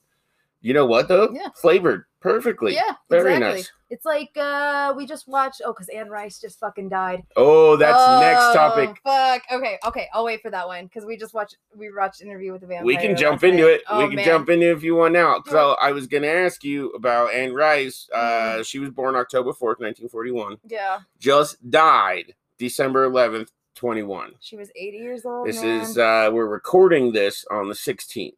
[0.62, 1.30] you know what though?
[1.34, 1.50] Yeah.
[1.62, 2.74] Flavored perfectly.
[2.74, 3.58] Yeah, Very exactly.
[3.60, 3.72] nice.
[3.90, 5.62] It's like uh we just watched.
[5.64, 7.22] Oh, because Anne Rice just fucking died.
[7.38, 9.00] Oh, that's next Oh, topic.
[9.04, 9.44] Fuck.
[9.52, 9.78] Okay.
[9.88, 10.08] Okay.
[10.14, 11.56] I'll wait for that one because we just watched.
[11.76, 12.86] We watched interview with the vampire.
[12.86, 13.72] We can jump into night.
[13.72, 13.82] it.
[13.88, 14.26] Oh, we can man.
[14.26, 15.42] jump into it if you want now.
[15.48, 18.10] So I was gonna ask you about Anne Rice.
[18.14, 20.58] Uh, she was born October fourth, nineteen forty one.
[20.68, 24.34] Yeah, Just died December eleventh, twenty one.
[24.42, 25.48] she was 80 years old.
[25.48, 25.82] This man.
[25.82, 28.36] is uh we're recording this on the sixteenth.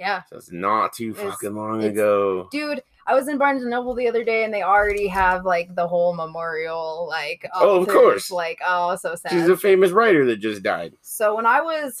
[0.00, 2.48] Yeah, So it's not too It's- fucking long ago.
[2.50, 2.82] dude.
[3.06, 5.88] I was in Barnes and Noble the other day, and they already have like the
[5.88, 8.30] whole memorial, like Oh, of course.
[8.30, 9.32] like oh, so sad.
[9.32, 10.92] She's a famous writer that just died.
[11.00, 11.98] so when I was,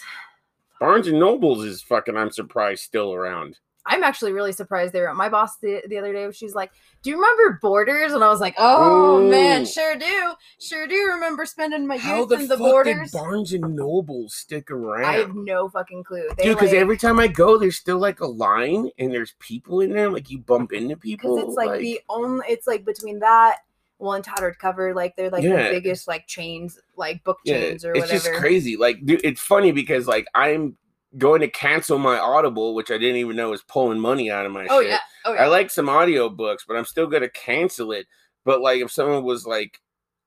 [0.78, 2.14] Barnes and Nobles is fucking.
[2.16, 3.58] I'm surprised still around.
[3.88, 5.12] I'm actually really surprised they were.
[5.14, 6.70] My boss the, the other day, she's like,
[7.02, 11.46] "Do you remember Borders?" And I was like, "Oh man, sure do, sure do remember
[11.46, 15.04] spending my How youth the in the Borders." did Barnes and Noble stick around?
[15.06, 16.28] I have no fucking clue.
[16.36, 19.34] They Dude, because like, every time I go, there's still like a line and there's
[19.38, 20.10] people in there.
[20.10, 21.36] Like you bump into people.
[21.36, 23.56] because it's like, the only it's like between that
[23.98, 25.64] one tattered cover like they're like Yeah.
[25.64, 28.76] the biggest like chains like book yeah, chains or it's whatever just crazy.
[28.76, 30.76] Like, dude, it's funny because like I'm
[31.18, 34.52] going to cancel my Audible, which I didn't even know was pulling money out of
[34.52, 34.90] my oh shit.
[34.90, 38.06] yeah oh yeah I like some audiobooks, but I'm still gonna cancel it
[38.44, 39.80] But like, if someone was like,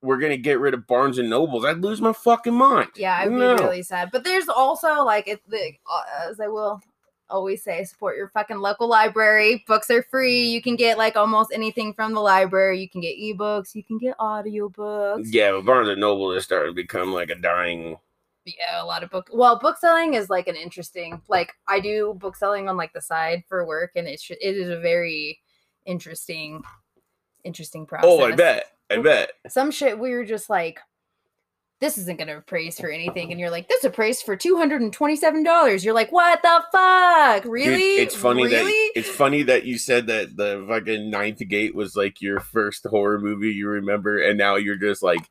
[0.04, 2.90] "We're gonna get rid of Barnes and Nobles," I'd lose my fucking mind.
[2.96, 3.56] Yeah, I'd No.
[3.58, 4.10] be really sad.
[4.12, 6.82] But there's also like it the uh, as I will
[7.30, 9.64] always say, support your fucking local library.
[9.66, 10.42] Books are free.
[10.50, 12.80] You can get like almost anything from the library.
[12.82, 15.28] You can get ebooks, you can get audiobooks.
[15.32, 17.98] Yeah, but Barnes and Noble is starting to become like a dying.
[18.46, 19.30] Yeah, a lot of book.
[19.32, 21.22] Well, book selling is like an interesting.
[21.28, 24.70] Like I do book selling on like the side for work, and it's it is
[24.70, 25.40] a very
[25.86, 26.64] interesting,
[27.44, 28.10] interesting process.
[28.10, 28.66] Oh, I bet.
[28.92, 29.32] I bet.
[29.48, 30.80] some shit we were just like
[31.80, 36.12] this isn't gonna appraise for anything and you're like this appraised for $227 you're like
[36.12, 40.38] what the fuck Dude, really it's funny really that it's funny that you said that
[40.38, 44.78] the fucking Ninth Gate was like your first horror movie you remember, and now you're
[44.78, 45.28] just like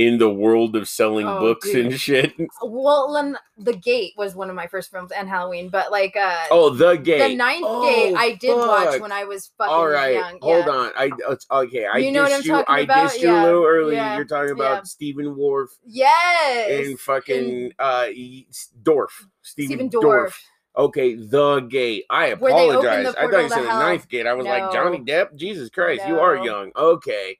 [0.00, 2.34] in the world of selling Oh, books and shit.
[2.62, 6.36] well then the gate was one of my first films and halloween but like uh
[6.50, 7.28] Oh, the gate.
[7.30, 10.66] the ninth Oh, gate i did watch when i was fucking All right, young hold
[10.66, 10.72] yeah.
[10.72, 10.92] on.
[10.96, 11.12] I
[11.52, 11.86] okay.
[11.86, 12.50] I You know what I'm you.
[12.50, 13.10] talking I about?
[13.10, 13.96] dissed you a little early.
[13.96, 14.16] Yeah.
[14.16, 14.82] You're talking about yeah.
[14.84, 18.46] Stephen Worf yes and fucking uh e-
[18.82, 19.10] Dorff.
[19.42, 20.30] Stephen, Stephen Dorf.
[20.32, 20.82] Dorff.
[20.84, 22.04] Okay, the gate.
[22.10, 23.14] I Where they open apologize.
[23.18, 24.26] I thought you said the ninth gate.
[24.26, 25.34] I was like Johnny Depp.
[25.36, 26.72] Jesus Christ, you are young.
[26.76, 27.38] Okay.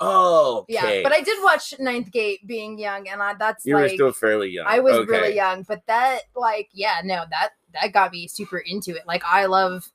[0.00, 3.82] Oh, yeah but i did watch ninth gate being young and i that's you were
[3.82, 4.66] like still fairly young.
[4.68, 5.10] I was okay.
[5.10, 9.06] really young, but that like yeah, no, that that got me super into it.
[9.06, 9.90] Like I love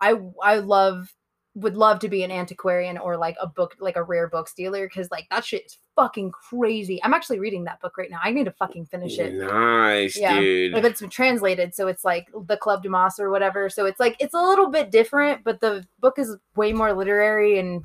[0.00, 1.12] I I love
[1.54, 4.86] would love to be an antiquarian or like a book like a rare books dealer
[4.86, 7.02] because like that shit is fucking crazy.
[7.02, 8.20] I'm actually reading that book right now.
[8.22, 9.34] I need to fucking finish it.
[9.34, 10.38] Nice, Yeah.
[10.38, 10.76] dude.
[10.76, 13.68] If it's been translated, so it's like the Club Dumas or whatever.
[13.68, 17.58] So it's like it's a little bit different, but the book is way more literary
[17.58, 17.84] and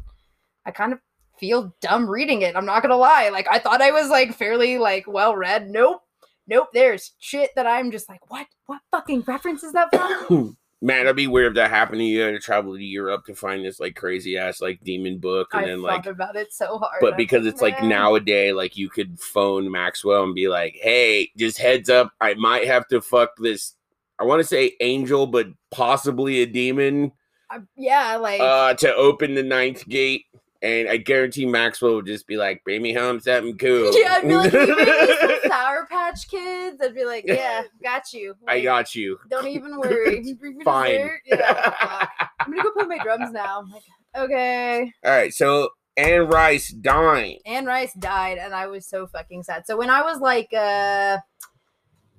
[0.65, 0.99] I kind of
[1.43, 2.55] feel dumb reading it.
[2.55, 3.27] I'm not gonna lie.
[3.27, 5.69] Like I thought I was like fairly like well read.
[5.69, 6.01] Nope.
[6.47, 6.69] Nope.
[6.73, 10.57] There's shit that I'm just like, what what fucking reference is that from?
[10.81, 12.31] Man, that'd be weird if that happened to you.
[12.31, 15.67] To travel to Europe to find this like crazy ass like demon book, and I
[15.67, 16.99] then like, about it so hard.
[17.01, 21.29] but because it's like "Man." nowadays, like you could phone Maxwell and be like, "Hey,
[21.37, 23.75] just heads up, I might have to fuck this.
[24.17, 27.11] I want to say angel, but possibly a demon,
[27.49, 30.25] I- yeah, like uh, to open the ninth gate."
[30.63, 34.27] And I guarantee Maxwell would just be like, "Bring me home something cool." yeah, I'd
[34.27, 36.81] be like, "Can you bring me some Sour Patch Kids.
[36.81, 38.35] I'd be like, yeah, got you.
[38.47, 39.19] I got you.
[39.29, 40.33] Don't even worry.
[40.39, 41.09] Bring me Fine.
[41.25, 42.07] Yeah.
[42.39, 43.65] I'm gonna go play my drums now.
[43.71, 43.83] Like,
[44.15, 44.93] okay.
[45.05, 47.37] All right, so Anne Rice died.
[47.45, 49.65] Anne Rice died, and I was so fucking sad.
[49.67, 51.19] So when I was like, uh,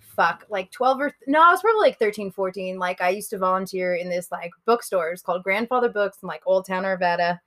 [0.01, 2.79] fuck, like 12 or no, I was probably like 13, 14.
[2.79, 5.11] Like I used to volunteer in this like bookstore.
[5.11, 7.41] It's called Grandfather Books in like Old Town Arvada.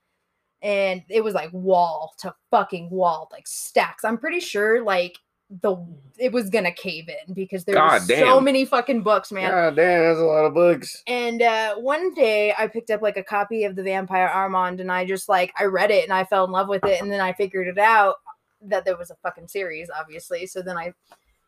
[0.61, 4.03] And it was like wall to fucking wall, like stacks.
[4.03, 5.17] I'm pretty sure like
[5.61, 5.77] the
[6.17, 8.43] it was gonna cave in because there were God so damn.
[8.43, 9.49] many fucking books, man.
[9.51, 11.03] God damn, that's a lot of books.
[11.07, 14.91] And uh, one day I picked up like a copy of the Vampire Armand and
[14.91, 17.21] I just like I read it and I fell in love with it and then
[17.21, 18.15] I figured it out
[18.63, 20.47] that there was a fucking series, obviously.
[20.47, 20.93] So then I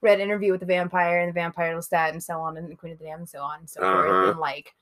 [0.02, 2.94] read Interview with the Vampire and the Vampire Lestat and so on and the Queen
[2.94, 4.04] of the Damned and so on and so Uh-huh.
[4.04, 4.30] forth.
[4.30, 4.74] And like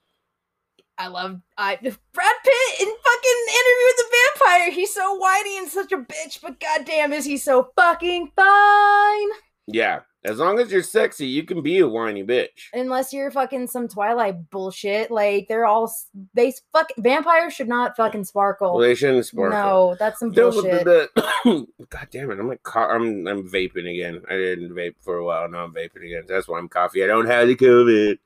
[0.96, 1.76] I love I
[2.12, 4.70] Brad Pitt in fucking Interview with the Vampire.
[4.70, 9.28] He's so whiny and such a bitch, but goddamn is he so fucking fine.
[9.66, 12.68] Yeah, as long as you're sexy, you can be a whiny bitch.
[12.72, 15.10] unless you're fucking some Twilight bullshit.
[15.10, 15.92] Like they're all
[16.34, 18.74] they fuck vampires should not fucking sparkle.
[18.74, 19.58] Well, they shouldn't sparkle.
[19.58, 20.84] no, that's some bullshit.
[21.44, 22.38] God damn it!
[22.38, 24.22] I'm like, I'm I'm vaping again.
[24.28, 25.48] I didn't vape for a while.
[25.48, 26.24] Now I'm vaping again.
[26.26, 27.04] That's why I'm coffee.
[27.04, 28.18] I don't have the COVID.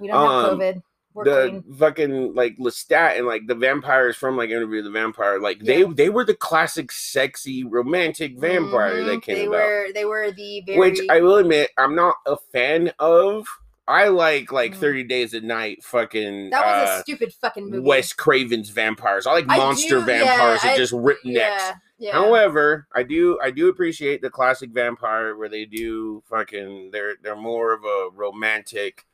[0.00, 0.82] we don't have um, COVID.
[1.14, 5.40] The fucking like Lestat and like the vampires from like Interview with the Vampire.
[5.40, 5.92] Like they Yeah.
[5.92, 9.56] they were the classic sexy romantic vampire Mhm, that came they about.
[9.58, 13.46] were they were the very Which I will admit, I'm not a fan of.
[13.88, 14.80] I like like Mm.
[14.80, 15.82] 30 Days a Night.
[15.82, 17.80] Fucking that was uh, a stupid fucking movie.
[17.82, 19.26] Wes Craven's vampires.
[19.26, 21.62] I like I monster do- vampires yeah, that I- just rip necks.
[21.64, 22.12] Yeah, yeah.
[22.12, 27.34] However, I do I do appreciate the classic vampire where they do fucking they're they're
[27.34, 29.06] more of a romantic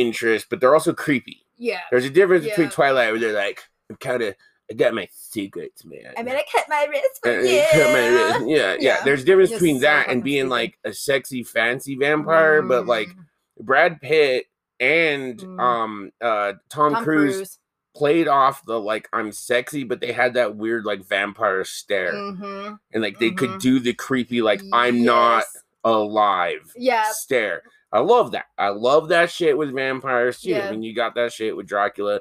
[0.00, 1.42] interest, but they're also creepy.
[1.56, 1.80] yeah.
[1.90, 4.34] There's a difference between Twilight where they're like, I'm kinda
[4.70, 6.12] I got my secrets, man.
[6.18, 7.62] I mean, I cut my wrist Uh, for you.
[7.70, 8.40] cut my wrist.
[8.48, 9.04] Yeah, yeah, Yeah.
[9.04, 12.84] There's a difference Just between so that and being like a sexy, fancy vampire, but
[12.86, 13.24] like Mm,
[13.60, 14.46] Brad Pitt
[14.80, 15.60] and Mm.
[15.60, 17.58] um uh Tom, Tom Cruise, Cruise.
[17.94, 22.12] played off the like I'm sexy, but they had that weird like vampire stare.
[22.14, 22.78] Mhm.
[22.92, 23.60] And like they could Mhm.
[23.60, 25.44] do the creepy like I'm not
[25.84, 27.04] alive Yeah.
[27.12, 27.62] stare.
[27.96, 28.46] I love that.
[28.58, 30.50] I love that shit with vampires too.
[30.68, 32.20] I mean you got that shit with Dracula.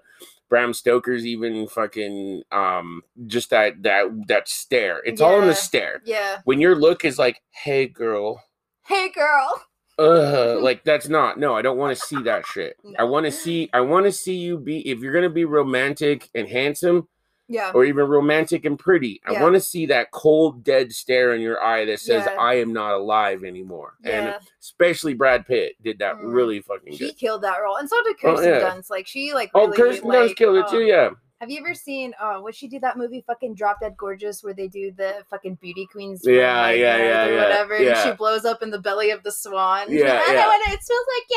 [0.50, 5.02] Bram Stoker's even fucking um just that that that stare.
[5.06, 6.02] It's all in the stare.
[6.06, 6.38] Yeah.
[6.46, 8.44] When your look is like, hey girl,
[8.86, 9.64] Hey, girl.
[9.98, 13.32] uh like that's not no i don't want to see that shit i want to
[13.32, 17.08] see i want to see you be if you're gonna be romantic and handsome
[17.48, 17.72] Yeah.
[17.76, 19.22] or even romantic and pretty.
[19.26, 19.44] I Yeah.
[19.44, 22.38] want to see that cold, dead stare in your eye that says, Yeah.
[22.40, 23.94] I am not alive anymore.
[24.04, 26.34] And especially Brad Pitt did that Mm.
[26.34, 27.18] really fucking She good.
[27.18, 28.60] killed that role, and so did Oh, Kirsten yeah.
[28.62, 28.90] Dunst.
[28.90, 31.10] Like she, like Oh, really, Kirsten like, Dunst killed it too, um, yeah.
[31.42, 32.14] Have you ever seen?
[32.20, 35.56] Uh, what she did that movie, fucking Drop Dead Gorgeous, where they do the fucking
[35.62, 38.80] beauty queens, Yeah, like, yeah, yeah, or yeah, whatever, and she blows up in the
[38.80, 39.88] belly of the swan.
[39.92, 40.74] Yeah, like, yeah.
[40.74, 41.28] it smells like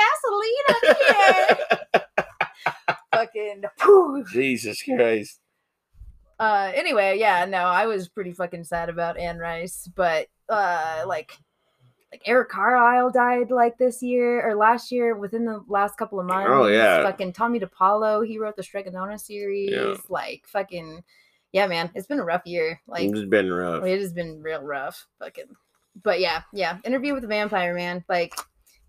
[0.95, 1.67] gasoline up
[1.97, 2.17] here.
[3.13, 3.63] fucking.
[3.79, 4.29] poof.
[4.33, 5.41] Jesus Christ.
[6.39, 11.33] Uh, anyway, yeah, no, I was pretty fucking sad about Anne Rice, but uh, like,
[12.13, 16.27] like Eric Carle died like this year or last year within the last couple of
[16.27, 16.49] months.
[16.51, 17.03] Oh, yeah.
[17.03, 19.71] fucking Tomie dePaola, he wrote the Strega Nona series.
[20.09, 21.03] Like, fucking,
[21.53, 22.81] yeah, man, it's been a rough year.
[22.87, 23.85] Like, it's been rough.
[23.85, 25.07] it has been real rough.
[25.19, 25.57] Fucking,
[26.03, 26.79] but yeah, yeah.
[26.85, 28.05] Interview with a vampire, man.
[28.09, 28.33] Like,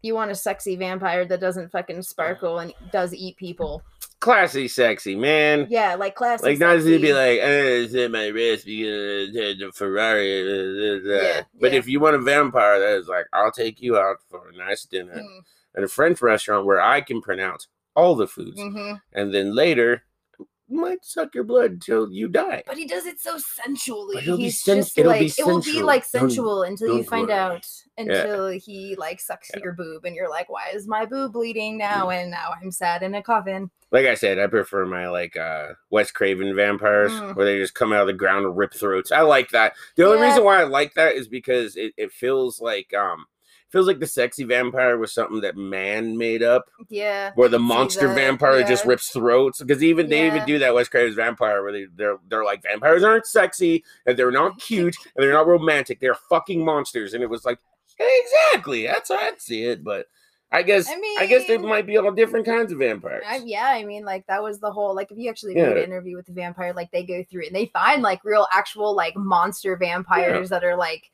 [0.02, 3.84] you want a sexy vampire that doesn't fucking sparkle and does eat people.
[4.20, 5.68] Classy, sexy, man.
[5.70, 6.46] Yeah, like classy.
[6.46, 10.42] Like not to be like, eh, it's in my wrist because the Ferrari.
[10.42, 11.78] uh, uh, uh." Yeah, But yeah.
[11.80, 14.84] if you want a vampire that is like, I'll take you out for a nice
[14.84, 15.40] dinner Mm,
[15.78, 19.02] at a French restaurant where I can pronounce all the foods, mhm.
[19.14, 20.04] and then later
[20.70, 22.64] might suck your blood until you die.
[22.66, 24.16] But he does it so sensually.
[24.16, 25.86] But it'll be He's sen- just it'll like be it will be sensual.
[25.86, 27.38] like Don't- sensual until you don't find worry.
[27.38, 29.62] out until he like sucks Yeah.
[29.64, 32.10] your boob and you're like, why is my boob bleeding now?
[32.10, 33.70] And now I'm sad in a coffin.
[33.92, 37.36] Like I said, I prefer my like uh Wes Craven vampires Mm.
[37.36, 39.12] where they just come out of the ground and rip throats.
[39.12, 39.74] I like that.
[39.96, 40.28] The only Yeah.
[40.30, 43.26] reason why I like that is because it, it feels like um
[43.72, 47.32] feels like the sexy vampire was something that man made up, Yeah.
[47.36, 49.60] where the monster that, vampire just rips throats.
[49.62, 53.04] Because even they even do that Wes Craven's vampire where they they're they're like vampires
[53.04, 56.00] aren't sexy and they're not cute and they're not romantic.
[56.00, 57.14] They're fucking monsters.
[57.14, 57.60] And it was like
[58.00, 60.08] exactly that's how I'd see it, but.
[60.52, 63.24] I guess I mean, I, guess there might be all different kinds of vampires.
[63.28, 65.78] I, yeah, I mean, like that was the whole like if you actually read Yeah.
[65.78, 68.48] an interview with the vampire, like they go through it and they find like real
[68.52, 71.12] actual like monster vampires that are like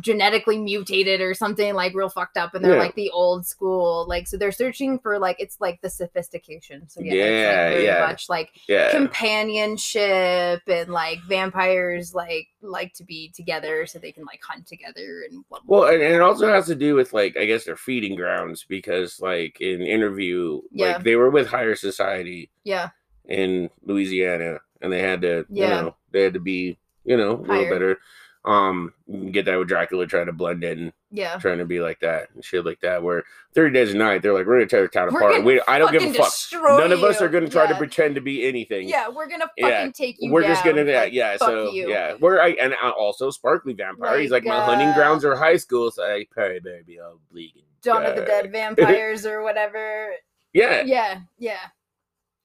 [0.00, 2.80] genetically mutated or something like real fucked up and they're Yeah.
[2.82, 7.00] like the old school like so they're searching for like it's like the sophistication so
[7.00, 8.06] yeah, it's, Yeah, like, very yeah.
[8.06, 8.90] much like yeah.
[8.92, 15.22] companionship and like vampires like like to be together so they can like hunt together
[15.28, 17.64] and blah, blah, Well, and, and it also has to do with like I guess
[17.64, 20.92] their feeding grounds because like in interview, Yeah.
[20.94, 22.90] like they were with higher society yeah
[23.26, 25.64] in Louisiana, and they had to, Yeah.
[25.64, 27.98] you know, they had to be, you know, a little better.
[28.42, 31.80] Um, you can get that with Dracula trying to blend in, yeah trying to be
[31.80, 33.02] like that and shit like that.
[33.02, 33.24] Where
[33.54, 35.44] Thirty Days a Night, they're like, we're gonna tear the town apart.
[35.44, 36.32] We, I don't give a fuck.
[36.54, 38.88] None of us are gonna try to pretend to be anything.
[38.88, 39.90] yeah we're gonna fucking Yeah.
[39.94, 41.36] take you we're just gonna yeah, like, yeah.
[41.36, 41.90] So you.
[41.90, 44.18] yeah, we're I, and uh, also Sparkly Vampire.
[44.18, 47.20] He's like Like, my hunting uh, grounds are high school, so I hey baby, I'll
[47.30, 47.62] bleed.
[47.82, 48.22] Dawn of the.
[48.24, 50.12] Dead vampires or whatever.
[50.54, 51.58] Yeah, Yeah, yeah.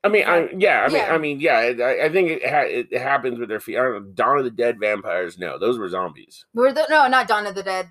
[0.06, 1.14] I mean, I, yeah, I mean, Yeah.
[1.14, 1.58] I mean, yeah.
[1.58, 3.78] I, I think it, ha- it happens with their feet.
[3.78, 4.12] I don't know.
[4.14, 5.40] Dawn of the Dead vampires.
[5.40, 6.46] No, those were zombies.
[6.54, 7.90] Were the no, not Dawn of the Dead.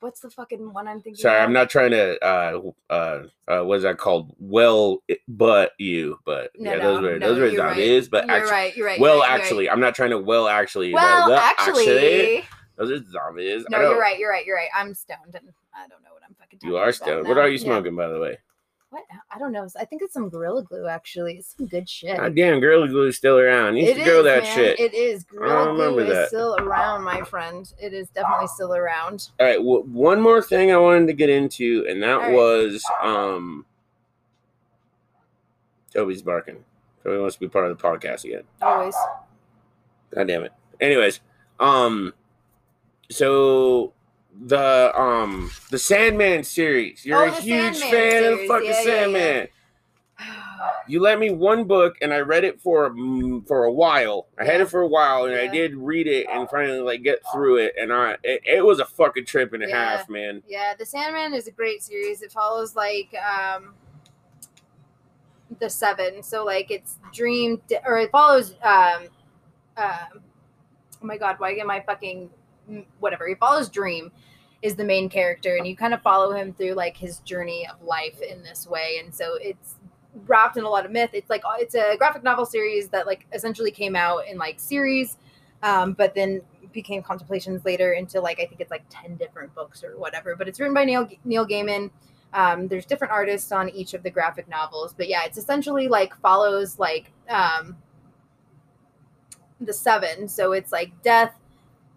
[0.00, 1.20] What's the fucking one I'm thinking?
[1.20, 1.44] Sorry, of?
[1.44, 2.18] I'm not trying to.
[2.24, 4.34] uh uh uh What is that called?
[4.38, 7.70] Well, but you, but No, yeah, no, those were no, those were you're right.
[7.76, 8.08] zombies.
[8.08, 8.76] But You're actually, right.
[8.76, 9.00] You're right.
[9.00, 9.72] well, you're actually, right.
[9.74, 10.18] I'm not trying to.
[10.18, 12.44] Well, actually, well, well, actually,
[12.76, 13.64] those are zombies.
[13.70, 14.18] No, you're right.
[14.18, 14.44] You're right.
[14.46, 14.70] You're right.
[14.74, 16.60] I'm stoned, and I don't know what I'm fucking.
[16.62, 17.28] You are stoned.
[17.28, 17.64] What are you Yeah.
[17.64, 18.38] smoking, by the way?
[18.90, 19.04] What?
[19.32, 19.68] I don't know.
[19.78, 20.88] I think it's some Gorilla Glue.
[20.88, 22.16] Actually, it's some good shit.
[22.18, 23.76] God damn, Gorilla Glue is still around.
[23.76, 24.54] You used It to grow that man.
[24.56, 24.80] shit.
[24.80, 25.22] It is.
[25.22, 27.72] Gorilla Glue is still around, my friend.
[27.80, 29.30] It is definitely still around.
[29.38, 32.32] All right, w- one more thing I wanted to get into, and that right.
[32.34, 33.64] was um
[35.94, 36.64] Toby's barking.
[37.04, 38.42] Toby wants to be part of the podcast again.
[38.60, 38.94] Always.
[40.14, 40.52] God damn it.
[40.80, 41.20] Anyways,
[41.60, 42.12] um,
[43.10, 43.92] so
[44.46, 47.04] the um the Sandman series.
[47.04, 48.48] You're Oh, a huge Sandman fan of series.
[48.48, 48.84] fucking Yeah, yeah, yeah.
[48.84, 49.48] Sandman.
[50.88, 54.26] You let me one book, and I read it for mm, for a while.
[54.38, 57.24] I had it for a while, and I did read it and finally like get
[57.32, 57.74] through it.
[57.80, 59.96] And I it, it was a fucking trip and a Yeah.
[59.98, 60.42] half, man.
[60.48, 62.22] Yeah, The Sandman is a great series.
[62.22, 63.74] It follows like um
[65.60, 66.22] the seven.
[66.22, 69.04] So like it's Dream or it follows um
[69.76, 70.22] um
[71.02, 72.30] oh my god, why am I fucking
[72.98, 73.28] whatever.
[73.28, 74.12] He follows Dream
[74.62, 77.82] is the main character and you kind of follow him through like his journey of
[77.82, 79.00] life in this way.
[79.02, 79.76] And so it's
[80.26, 81.10] wrapped in a lot of myth.
[81.12, 85.16] It's like it's a graphic novel series that like essentially came out in like series
[85.62, 86.40] um, but then
[86.72, 90.36] became contemplations later into like I think it's like ten different books or whatever.
[90.36, 91.90] But it's written by Neil Neil Gaiman.
[92.32, 96.14] Um, there's different artists on each of the graphic novels, but yeah, it's essentially like
[96.20, 97.76] follows like um,
[99.60, 100.28] the seven.
[100.28, 101.34] So it's like death,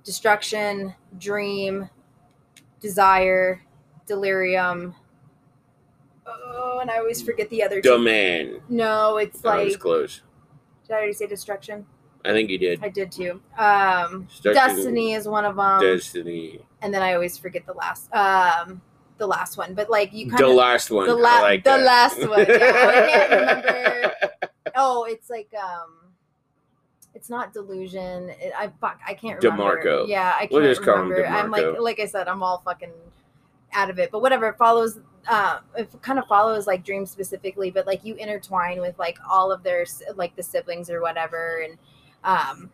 [0.03, 1.89] destruction, dream,
[2.79, 3.61] desire,
[4.05, 4.95] delirium.
[6.25, 7.89] Oh, and I always forget the other two.
[7.89, 8.61] Domain.
[8.69, 10.21] No, it's That was like close.
[10.87, 11.85] did I already say destruction?
[12.25, 12.81] I think you did.
[12.81, 13.41] I did too.
[13.57, 16.61] Um, Destiny is one of them, Destiny.
[16.81, 18.81] and then I always forget the last, um,
[19.17, 19.73] the last one.
[19.73, 21.07] But like you kind The of, last one.
[21.07, 21.83] the I la- like the that.
[21.83, 24.13] last one, yeah, I can't remember.
[24.77, 26.02] oh, it's like um,
[27.15, 28.29] it's not delusion.
[28.29, 29.83] It, I fuck, I can't remember.
[29.83, 30.07] DeMarco.
[30.07, 31.37] Yeah, I can't We'll just call him remember.
[31.37, 32.91] I'm like, like I said, I'm all fucking
[33.73, 34.11] out of it.
[34.11, 34.99] But whatever, it follows.
[35.27, 39.51] Uh, it kind of follows like dreams specifically, but like you intertwine with like all
[39.51, 39.85] of their
[40.15, 41.77] like the siblings or whatever, and
[42.23, 42.69] um,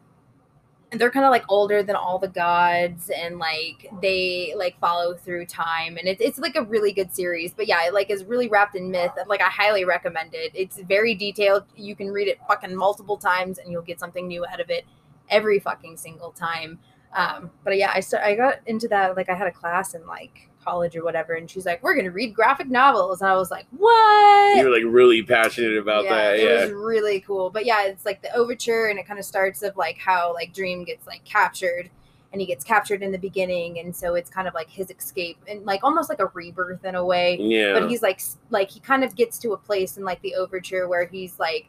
[0.92, 5.14] and they're kind of like older than all the gods, and like they like follow
[5.14, 7.54] through time, and it's it's like a really good series.
[7.54, 9.12] But yeah, it like is really wrapped in myth.
[9.28, 10.52] Like I highly recommend it.
[10.56, 11.66] It's very detailed.
[11.76, 14.86] You can read it fucking multiple times, and you'll get something new out of it
[15.30, 16.80] every fucking single time.
[17.14, 20.06] Um, but yeah, I st- I got into that like I had a class in
[20.08, 23.50] like college or whatever, and she's like, "We're gonna read graphic novels," and I was
[23.52, 26.36] like, "What?" You were like really passionate about that.
[26.40, 26.62] it Yeah.
[26.66, 27.50] was really cool.
[27.50, 30.54] But yeah, it's like the overture, and it kind of starts of like how like
[30.54, 31.90] Dream gets like captured,
[32.32, 35.38] and he gets captured in the beginning, and so it's kind of like his escape
[35.48, 37.74] and like almost like a rebirth in a way Yeah.
[37.80, 40.88] but he's like like he kind of gets to a place in like the overture
[40.88, 41.68] where he's like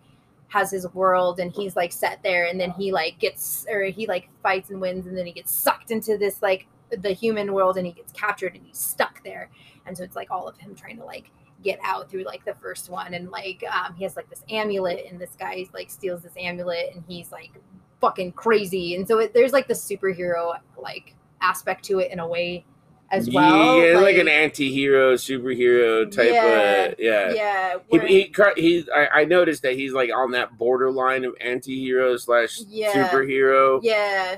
[0.49, 4.05] has his world and he's like set there and then he like gets or he
[4.07, 6.67] like fights and wins and then he gets sucked into this like
[6.99, 9.51] the human world and he gets captured and he's stuck there
[9.87, 11.31] and so it's like all of him trying to like
[11.63, 15.05] get out through like the first one and like um he has like this amulet
[15.11, 17.51] and this guy like steals this amulet and he's like
[18.01, 22.27] fucking crazy and so it, there's like the superhero like aspect to it in a
[22.27, 22.65] way
[23.11, 27.35] as well Yeah, like, an anti-hero, superhero type Yeah, of yeah.
[27.35, 32.17] yeah He, he, he I, I noticed that he's like on that borderline of anti-hero
[32.17, 32.95] slash Yeah.
[32.95, 33.81] superhero.
[33.83, 34.37] yeah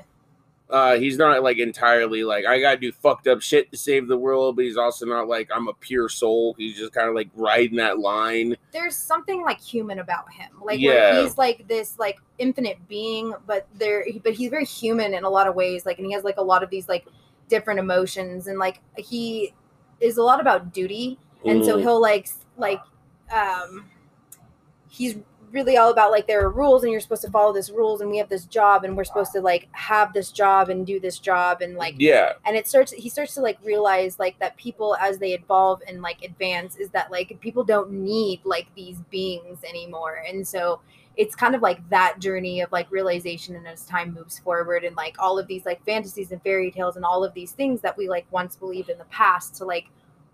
[0.69, 4.17] Uh, he's not like entirely like I gotta do fucked up shit to save the
[4.17, 6.55] world, but he's also not like I'm a pure soul.
[6.57, 8.55] He's just kind of like riding that line.
[8.71, 11.21] there's something like human about him like Yeah.
[11.21, 15.47] he's like this like infinite being but there but he's very human in a lot
[15.47, 17.05] of ways like and he has like a lot of these like
[17.49, 19.53] different emotions and like he
[19.99, 21.81] is a lot about duty and so Mm.
[21.81, 22.81] he'll like like
[23.31, 23.85] um
[24.89, 25.17] he's
[25.53, 28.09] really all about like there are rules and you're supposed to follow this rules and
[28.09, 31.19] we have this job and we're supposed to like have this job and do this
[31.19, 34.97] job and like yeah, and it starts he starts to like realize like that people
[34.99, 39.59] as they evolve and like advance is that like people don't need like these beings
[39.63, 40.23] anymore.
[40.27, 40.81] And so
[41.15, 44.95] it's kind of like that journey of like realization and as time moves forward and
[44.95, 47.95] like all of these like fantasies and fairy tales and all of these things that
[47.95, 49.85] we like once believed in the past to like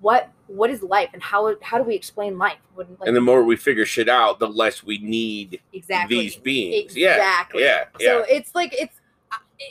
[0.01, 3.21] what what is life and how how do we explain life when, like, and the
[3.21, 6.95] more we figure shit out, the less we need exactly these beings.
[6.95, 8.35] exactly Yeah, yeah, so yeah.
[8.35, 8.95] it's like it's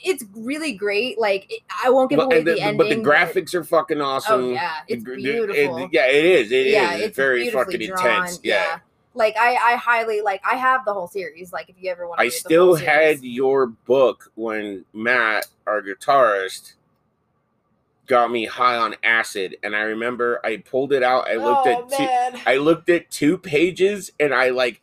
[0.04, 2.96] it's really great like it, i won't give But, away the, the, ending but the
[2.96, 4.44] graphics are fucking oh, awesome.
[4.44, 5.78] Oh yeah, it's the- beautiful.
[5.78, 6.52] it- yeah, it is.
[6.52, 6.72] It is.
[6.74, 8.40] yeah, It's, it's very fucking drawn, intense.
[8.42, 8.80] Yeah.
[9.14, 10.40] Like I, I highly like.
[10.48, 11.52] I have the whole series.
[11.52, 12.20] Like if you ever want.
[12.20, 16.74] to I still had your book when Matt, our guitarist,
[18.08, 21.28] got me high on acid, and I remember I pulled it out.
[21.28, 22.40] I looked oh, at two, man.
[22.46, 24.80] I looked at two pages, and I like.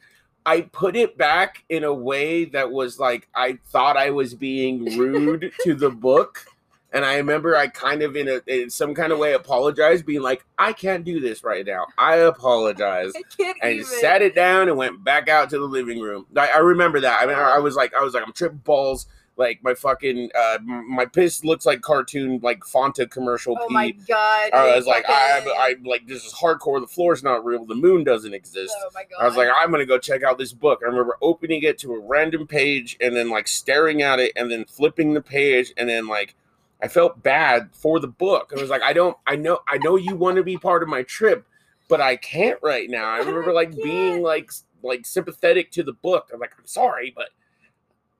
[0.47, 4.97] I put it back in a way that was like I thought I was being
[4.97, 6.45] rude to the book.
[6.93, 10.21] And I remember I kind of in a in some kind of way apologized, being
[10.21, 11.87] like, I can't do this right now.
[11.97, 13.85] I apologize I can't and even.
[13.85, 16.27] sat it down and went back out to the living room.
[16.37, 17.21] I, I remember that.
[17.21, 19.07] I mean, I, I was like, I was like, I'm tripping balls.
[19.37, 23.73] Like my fucking, uh, my piss looks like cartoon, like Fanta commercial Oh pee.
[23.73, 24.51] my god!
[24.53, 26.79] I was like, I, I, like, this is hardcore.
[26.79, 27.65] The floor's not real.
[27.65, 28.73] The moon doesn't exist.
[28.79, 29.21] Oh my god!
[29.21, 30.79] I was like, I'm gonna go check out this book.
[30.83, 34.49] I remember opening it to a random page and then like staring at it and
[34.49, 36.35] then flipping the page and then like
[36.81, 38.53] I felt bad for the book.
[38.55, 40.89] I was like, I don't, I know, I know you want to be part of
[40.89, 41.45] my trip,
[41.89, 43.09] but I can't right now.
[43.09, 46.29] I remember like being like like sympathetic to the book.
[46.33, 47.29] I'm like, I'm sorry, but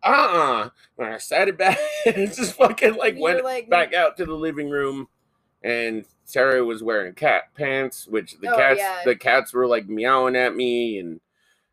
[0.05, 4.17] uh uh And I sat it back and just fucking like went like, back out
[4.17, 5.07] to the living room
[5.63, 9.01] and Sarah was wearing cat pants, which the Oh, cats yeah.
[9.05, 11.21] the cats were like meowing at me and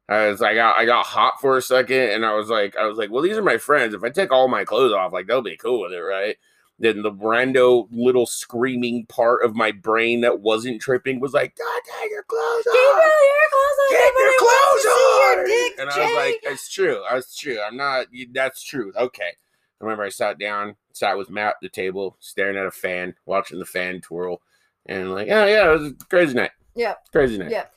[0.09, 2.87] I was like I, I got hot for a second and I was like I
[2.87, 3.95] was like, well these are my friends.
[3.95, 6.37] If I take all my clothes off, like they'll be cool with it, right?
[6.83, 11.81] Then the rando little screaming part of my brain that wasn't tripping was like, God,
[12.01, 13.03] take your clothes Keep off.
[13.05, 13.97] your clothes on.
[13.97, 15.37] Keep your clothes on.
[15.37, 17.01] your dick, and I was like, it's true.
[17.09, 17.59] That's true.
[17.61, 18.07] I'm not.
[18.33, 18.93] That's true.
[18.99, 19.23] Okay.
[19.23, 23.15] I remember I sat down, sat with Matt at the table, staring at a fan,
[23.27, 24.43] watching the fan twirl,
[24.87, 26.51] and like, oh yeah, it was a crazy night.
[26.75, 26.95] Yeah.
[27.13, 27.51] Crazy night.
[27.53, 27.73] Yep.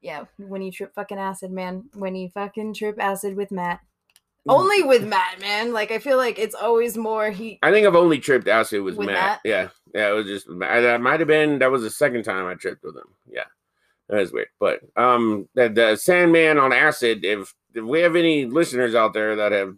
[0.00, 1.84] Yeah, when you trip fucking acid, man.
[1.94, 3.80] When you fucking trip acid with Matt.
[4.48, 4.54] Mm.
[4.58, 5.72] Only with Matt, man.
[5.72, 7.58] Like I feel like it's always more he.
[7.62, 9.14] I think I've only tripped acid with, With Matt.
[9.14, 9.40] Matt?
[9.44, 10.82] Yeah, yeah, it was just Matt.
[10.82, 13.14] that might have been that was the second time I tripped with him.
[13.28, 13.44] Yeah,
[14.08, 14.48] that was weird.
[14.58, 17.24] But um, the, the Sandman on acid.
[17.24, 19.76] If if we have any listeners out there that have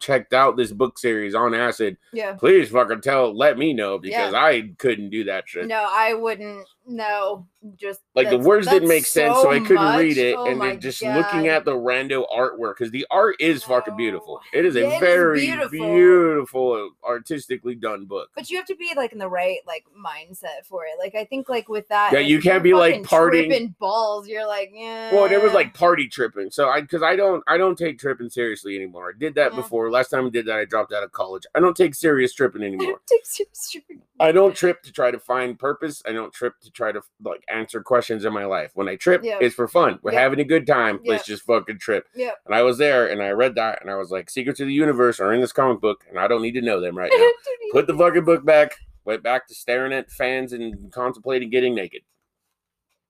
[0.00, 2.32] checked out this book series on acid, Yeah.
[2.32, 4.40] please fucking tell, let me know because Yeah.
[4.42, 5.66] I couldn't do that shit.
[5.66, 6.66] No, I wouldn't.
[6.92, 10.34] No, just Like the words didn't make sense, so, I couldn't read it.
[10.36, 14.40] Oh and then just looking at the rando artwork, because the art is fucking beautiful.
[14.52, 15.70] It is a It is very beautiful.
[15.70, 18.30] beautiful, artistically done book.
[18.34, 20.98] But you have to be like in the right like mindset for it.
[20.98, 24.26] Like I think like with that, Yeah, you can't be, like, partying- tripping balls.
[24.26, 25.14] You're like, yeah.
[25.14, 28.30] Well, there was like party tripping, so I because I don't I don't take tripping
[28.30, 29.10] seriously anymore.
[29.14, 29.60] I did that Yeah.
[29.60, 29.90] before.
[29.92, 31.44] Last time I did that, I dropped out of college.
[31.54, 33.00] I don't take serious tripping anymore.
[33.06, 34.02] Take serious tripping.
[34.18, 36.02] I don't trip to try to find purpose.
[36.06, 38.70] I don't trip to try to like answer questions in my life.
[38.74, 39.38] When I trip, Yeah.
[39.40, 39.98] it's for fun.
[40.02, 40.20] We're Yeah.
[40.20, 41.00] having a good time.
[41.04, 42.06] Let's just fucking trip.
[42.14, 42.30] Yeah.
[42.46, 44.72] And I was there and I read that and I was like, Secrets of the
[44.72, 47.26] Universe are in this comic book and I don't need to know them right now.
[47.72, 48.76] Put the fucking book back.
[49.04, 52.02] Went back to staring at fans and contemplating getting naked.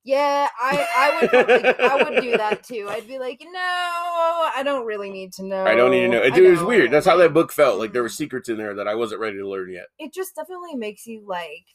[0.02, 2.86] Yeah, I I would probably, I would do that too.
[2.88, 5.64] I'd be like, no, I don't really need to know.
[5.64, 6.22] I don't need to know.
[6.22, 6.90] It, I it was weird.
[6.90, 7.78] That's how that book felt.
[7.78, 9.86] Like there were secrets in there that I wasn't ready to learn yet.
[9.98, 11.66] It just definitely makes you like.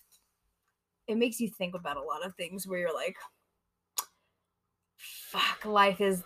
[1.07, 3.15] It makes you think about a lot of things where you're like,
[4.97, 6.23] "Fuck, life is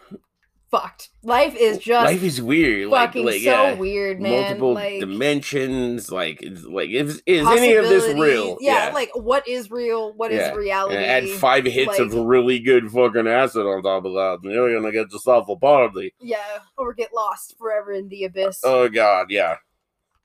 [0.71, 1.09] fucked.
[1.23, 2.89] Life is just Life is weird.
[2.89, 4.31] Like, fucking like so yeah, weird, man.
[4.43, 6.11] multiple like dimensions.
[6.11, 8.13] Like, like is, is any of this real?
[8.55, 8.57] possibilities.
[8.61, 10.13] Yeah, like what is real?
[10.13, 10.53] What is Yeah.
[10.53, 10.95] reality?
[10.95, 14.73] and add five hits of really good fucking acid on top of that, and you're
[14.79, 16.13] gonna get yourself a party.
[16.19, 18.61] yeah, or get lost forever in the abyss.
[18.63, 19.57] Oh god, yeah.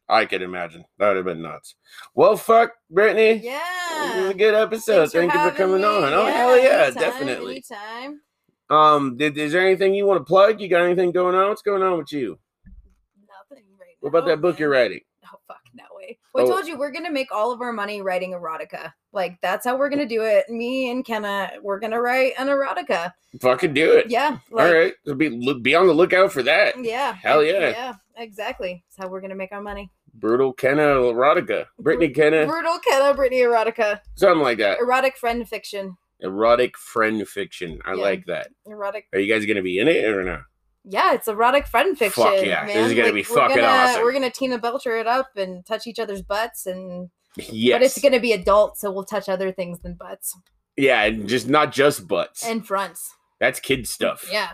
[0.09, 0.85] I could imagine.
[0.99, 1.77] That would have been nuts.
[2.15, 3.41] Well, fuck, Brittany.
[3.43, 3.61] Yeah.
[4.05, 5.11] This was a good episode.
[5.11, 5.87] Thanks Thank you for coming me.
[5.87, 6.13] on.
[6.13, 7.65] Oh hell yeah, anytime, definitely.
[7.71, 8.21] Anytime.
[8.71, 10.61] Um, did, is there anything you want to plug?
[10.61, 11.49] You got anything going on?
[11.49, 12.39] What's going on with you?
[13.51, 15.01] Nothing right What about now, that book you're writing?
[15.25, 16.19] Oh fuck, no way.
[16.35, 16.45] Oh.
[16.45, 18.93] I told you we're gonna make all of our money writing erotica.
[19.13, 20.49] Like that's how we're gonna do it.
[20.49, 23.13] Me and Kenna, we're gonna write an erotica.
[23.41, 24.11] Fucking do it.
[24.11, 24.39] Yeah.
[24.51, 24.95] Like, All right.
[25.07, 26.75] So be look, be on the lookout for that.
[26.83, 27.13] Yeah.
[27.15, 27.69] Hell yeah.
[27.71, 27.95] Yeah.
[28.17, 28.85] Exactly.
[28.89, 29.91] That's how we're gonna make our money.
[30.15, 31.67] Brutal Kenna erotica.
[31.79, 34.79] Brittany Kenna, Brutal Kenna, Brittany erotica, something like that.
[34.79, 37.81] erotic friend fiction, Erotic friend fiction.
[37.85, 38.03] I Yeah.
[38.03, 38.49] like that.
[38.67, 39.09] erotic.
[39.13, 40.41] Are you guys gonna be in it or no?
[40.85, 42.23] Yeah, it's erotic friend fiction.
[42.23, 44.03] Fuck yeah, this is gonna be we're fucking gonna, awesome.
[44.03, 47.75] We're gonna Tina Belcher it up and touch each other's butts, and Yes.
[47.79, 50.37] but it's gonna be adult, so we'll touch other things than butts
[50.77, 52.45] yeah, and just not just butts.
[52.45, 53.11] and fronts.
[53.41, 54.29] That's kid stuff.
[54.31, 54.51] Yeah,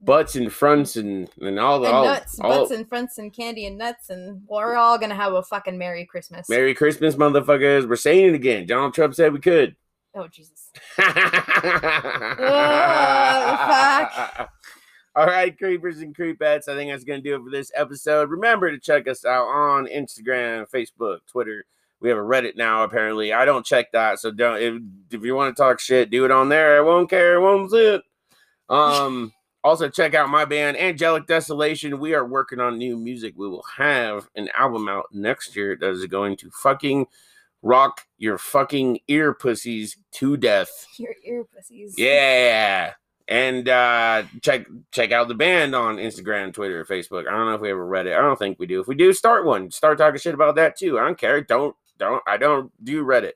[0.00, 3.34] Butts and fronts and and all the and all, nuts, all- butts and fronts and
[3.34, 6.48] candy and nuts, and we're all gonna have a fucking merry Christmas.
[6.48, 7.88] Merry Christmas, motherfuckers.
[7.88, 8.66] We're saying it again.
[8.66, 9.76] Donald Trump said we could.
[10.14, 10.70] oh Jesus.
[12.38, 14.46] Oh,
[15.16, 16.68] All right, creepers and creepettes.
[16.68, 18.28] I think that's going to do it for this episode.
[18.28, 21.64] Remember to check us out on Instagram, Facebook, Twitter.
[22.00, 23.32] We have a Reddit now, apparently.
[23.32, 24.60] I don't check that, so don't.
[24.60, 24.82] If,
[25.14, 26.76] if you want to talk shit, do it on there.
[26.76, 27.36] I won't care.
[27.36, 28.02] I won't see it.
[28.68, 29.32] Um.
[29.64, 31.98] Also, check out my band, Angelic Desolation.
[31.98, 33.34] We are working on new music.
[33.36, 37.06] We will have an album out next year that is going to fucking
[37.62, 40.86] rock your fucking ear pussies to death.
[40.98, 41.94] Your ear pussies.
[41.98, 42.92] Yeah.
[43.28, 47.26] And uh check check out the band on Instagram, Twitter, Facebook.
[47.26, 48.14] I don't know if we ever read it.
[48.14, 48.80] I don't think we do.
[48.80, 49.70] If we do, start one.
[49.70, 50.98] Start talking shit about that too.
[50.98, 51.40] I don't care.
[51.40, 53.32] Don't don't I don't do Reddit.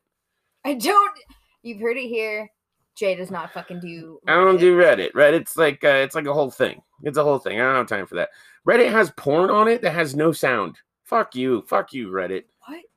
[0.64, 1.18] I don't.
[1.62, 2.50] You've heard it here.
[2.94, 4.20] Jay does not fucking do.
[4.28, 5.12] I don't do Reddit.
[5.12, 6.82] Reddit's like uh, it's like a whole thing.
[7.02, 7.60] It's a whole thing.
[7.60, 8.28] I don't have time for that.
[8.68, 10.76] Reddit has porn on it that has no sound.
[11.04, 11.62] Fuck you.
[11.62, 12.44] Fuck you, Reddit.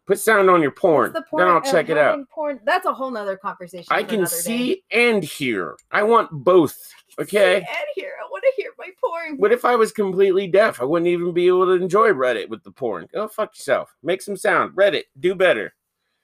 [0.06, 1.14] Put sound on your porn.
[1.14, 2.20] The Then I'll check it out.
[2.30, 2.60] Porn.
[2.66, 3.88] That's a whole nother conversation.
[3.90, 4.42] I can another day.
[4.42, 5.78] see and hear.
[5.92, 6.78] I want both.
[7.20, 7.62] Okay.
[7.62, 8.12] See and hear.
[8.22, 9.38] I want to hear my porn.
[9.38, 10.82] What if I was completely deaf?
[10.82, 13.08] I wouldn't even be able to enjoy Reddit with the porn.
[13.14, 13.96] Go fuck yourself.
[14.04, 14.74] Make some sound.
[14.76, 15.74] Reddit, do better.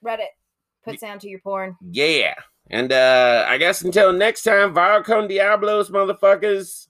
[0.04, 0.26] Reddit.
[0.84, 1.76] Put sound to your porn.
[1.80, 2.34] Yeah.
[2.68, 6.88] And uh I guess until next time, Vile con Diablos, motherfuckers.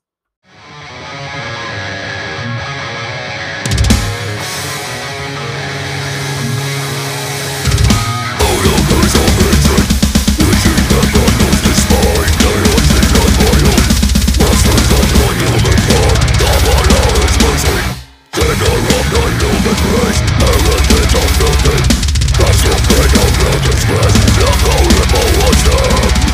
[18.61, 19.09] Bring out
[19.41, 20.81] your distress, now go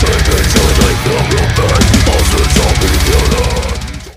[0.03, 1.86] Making sure they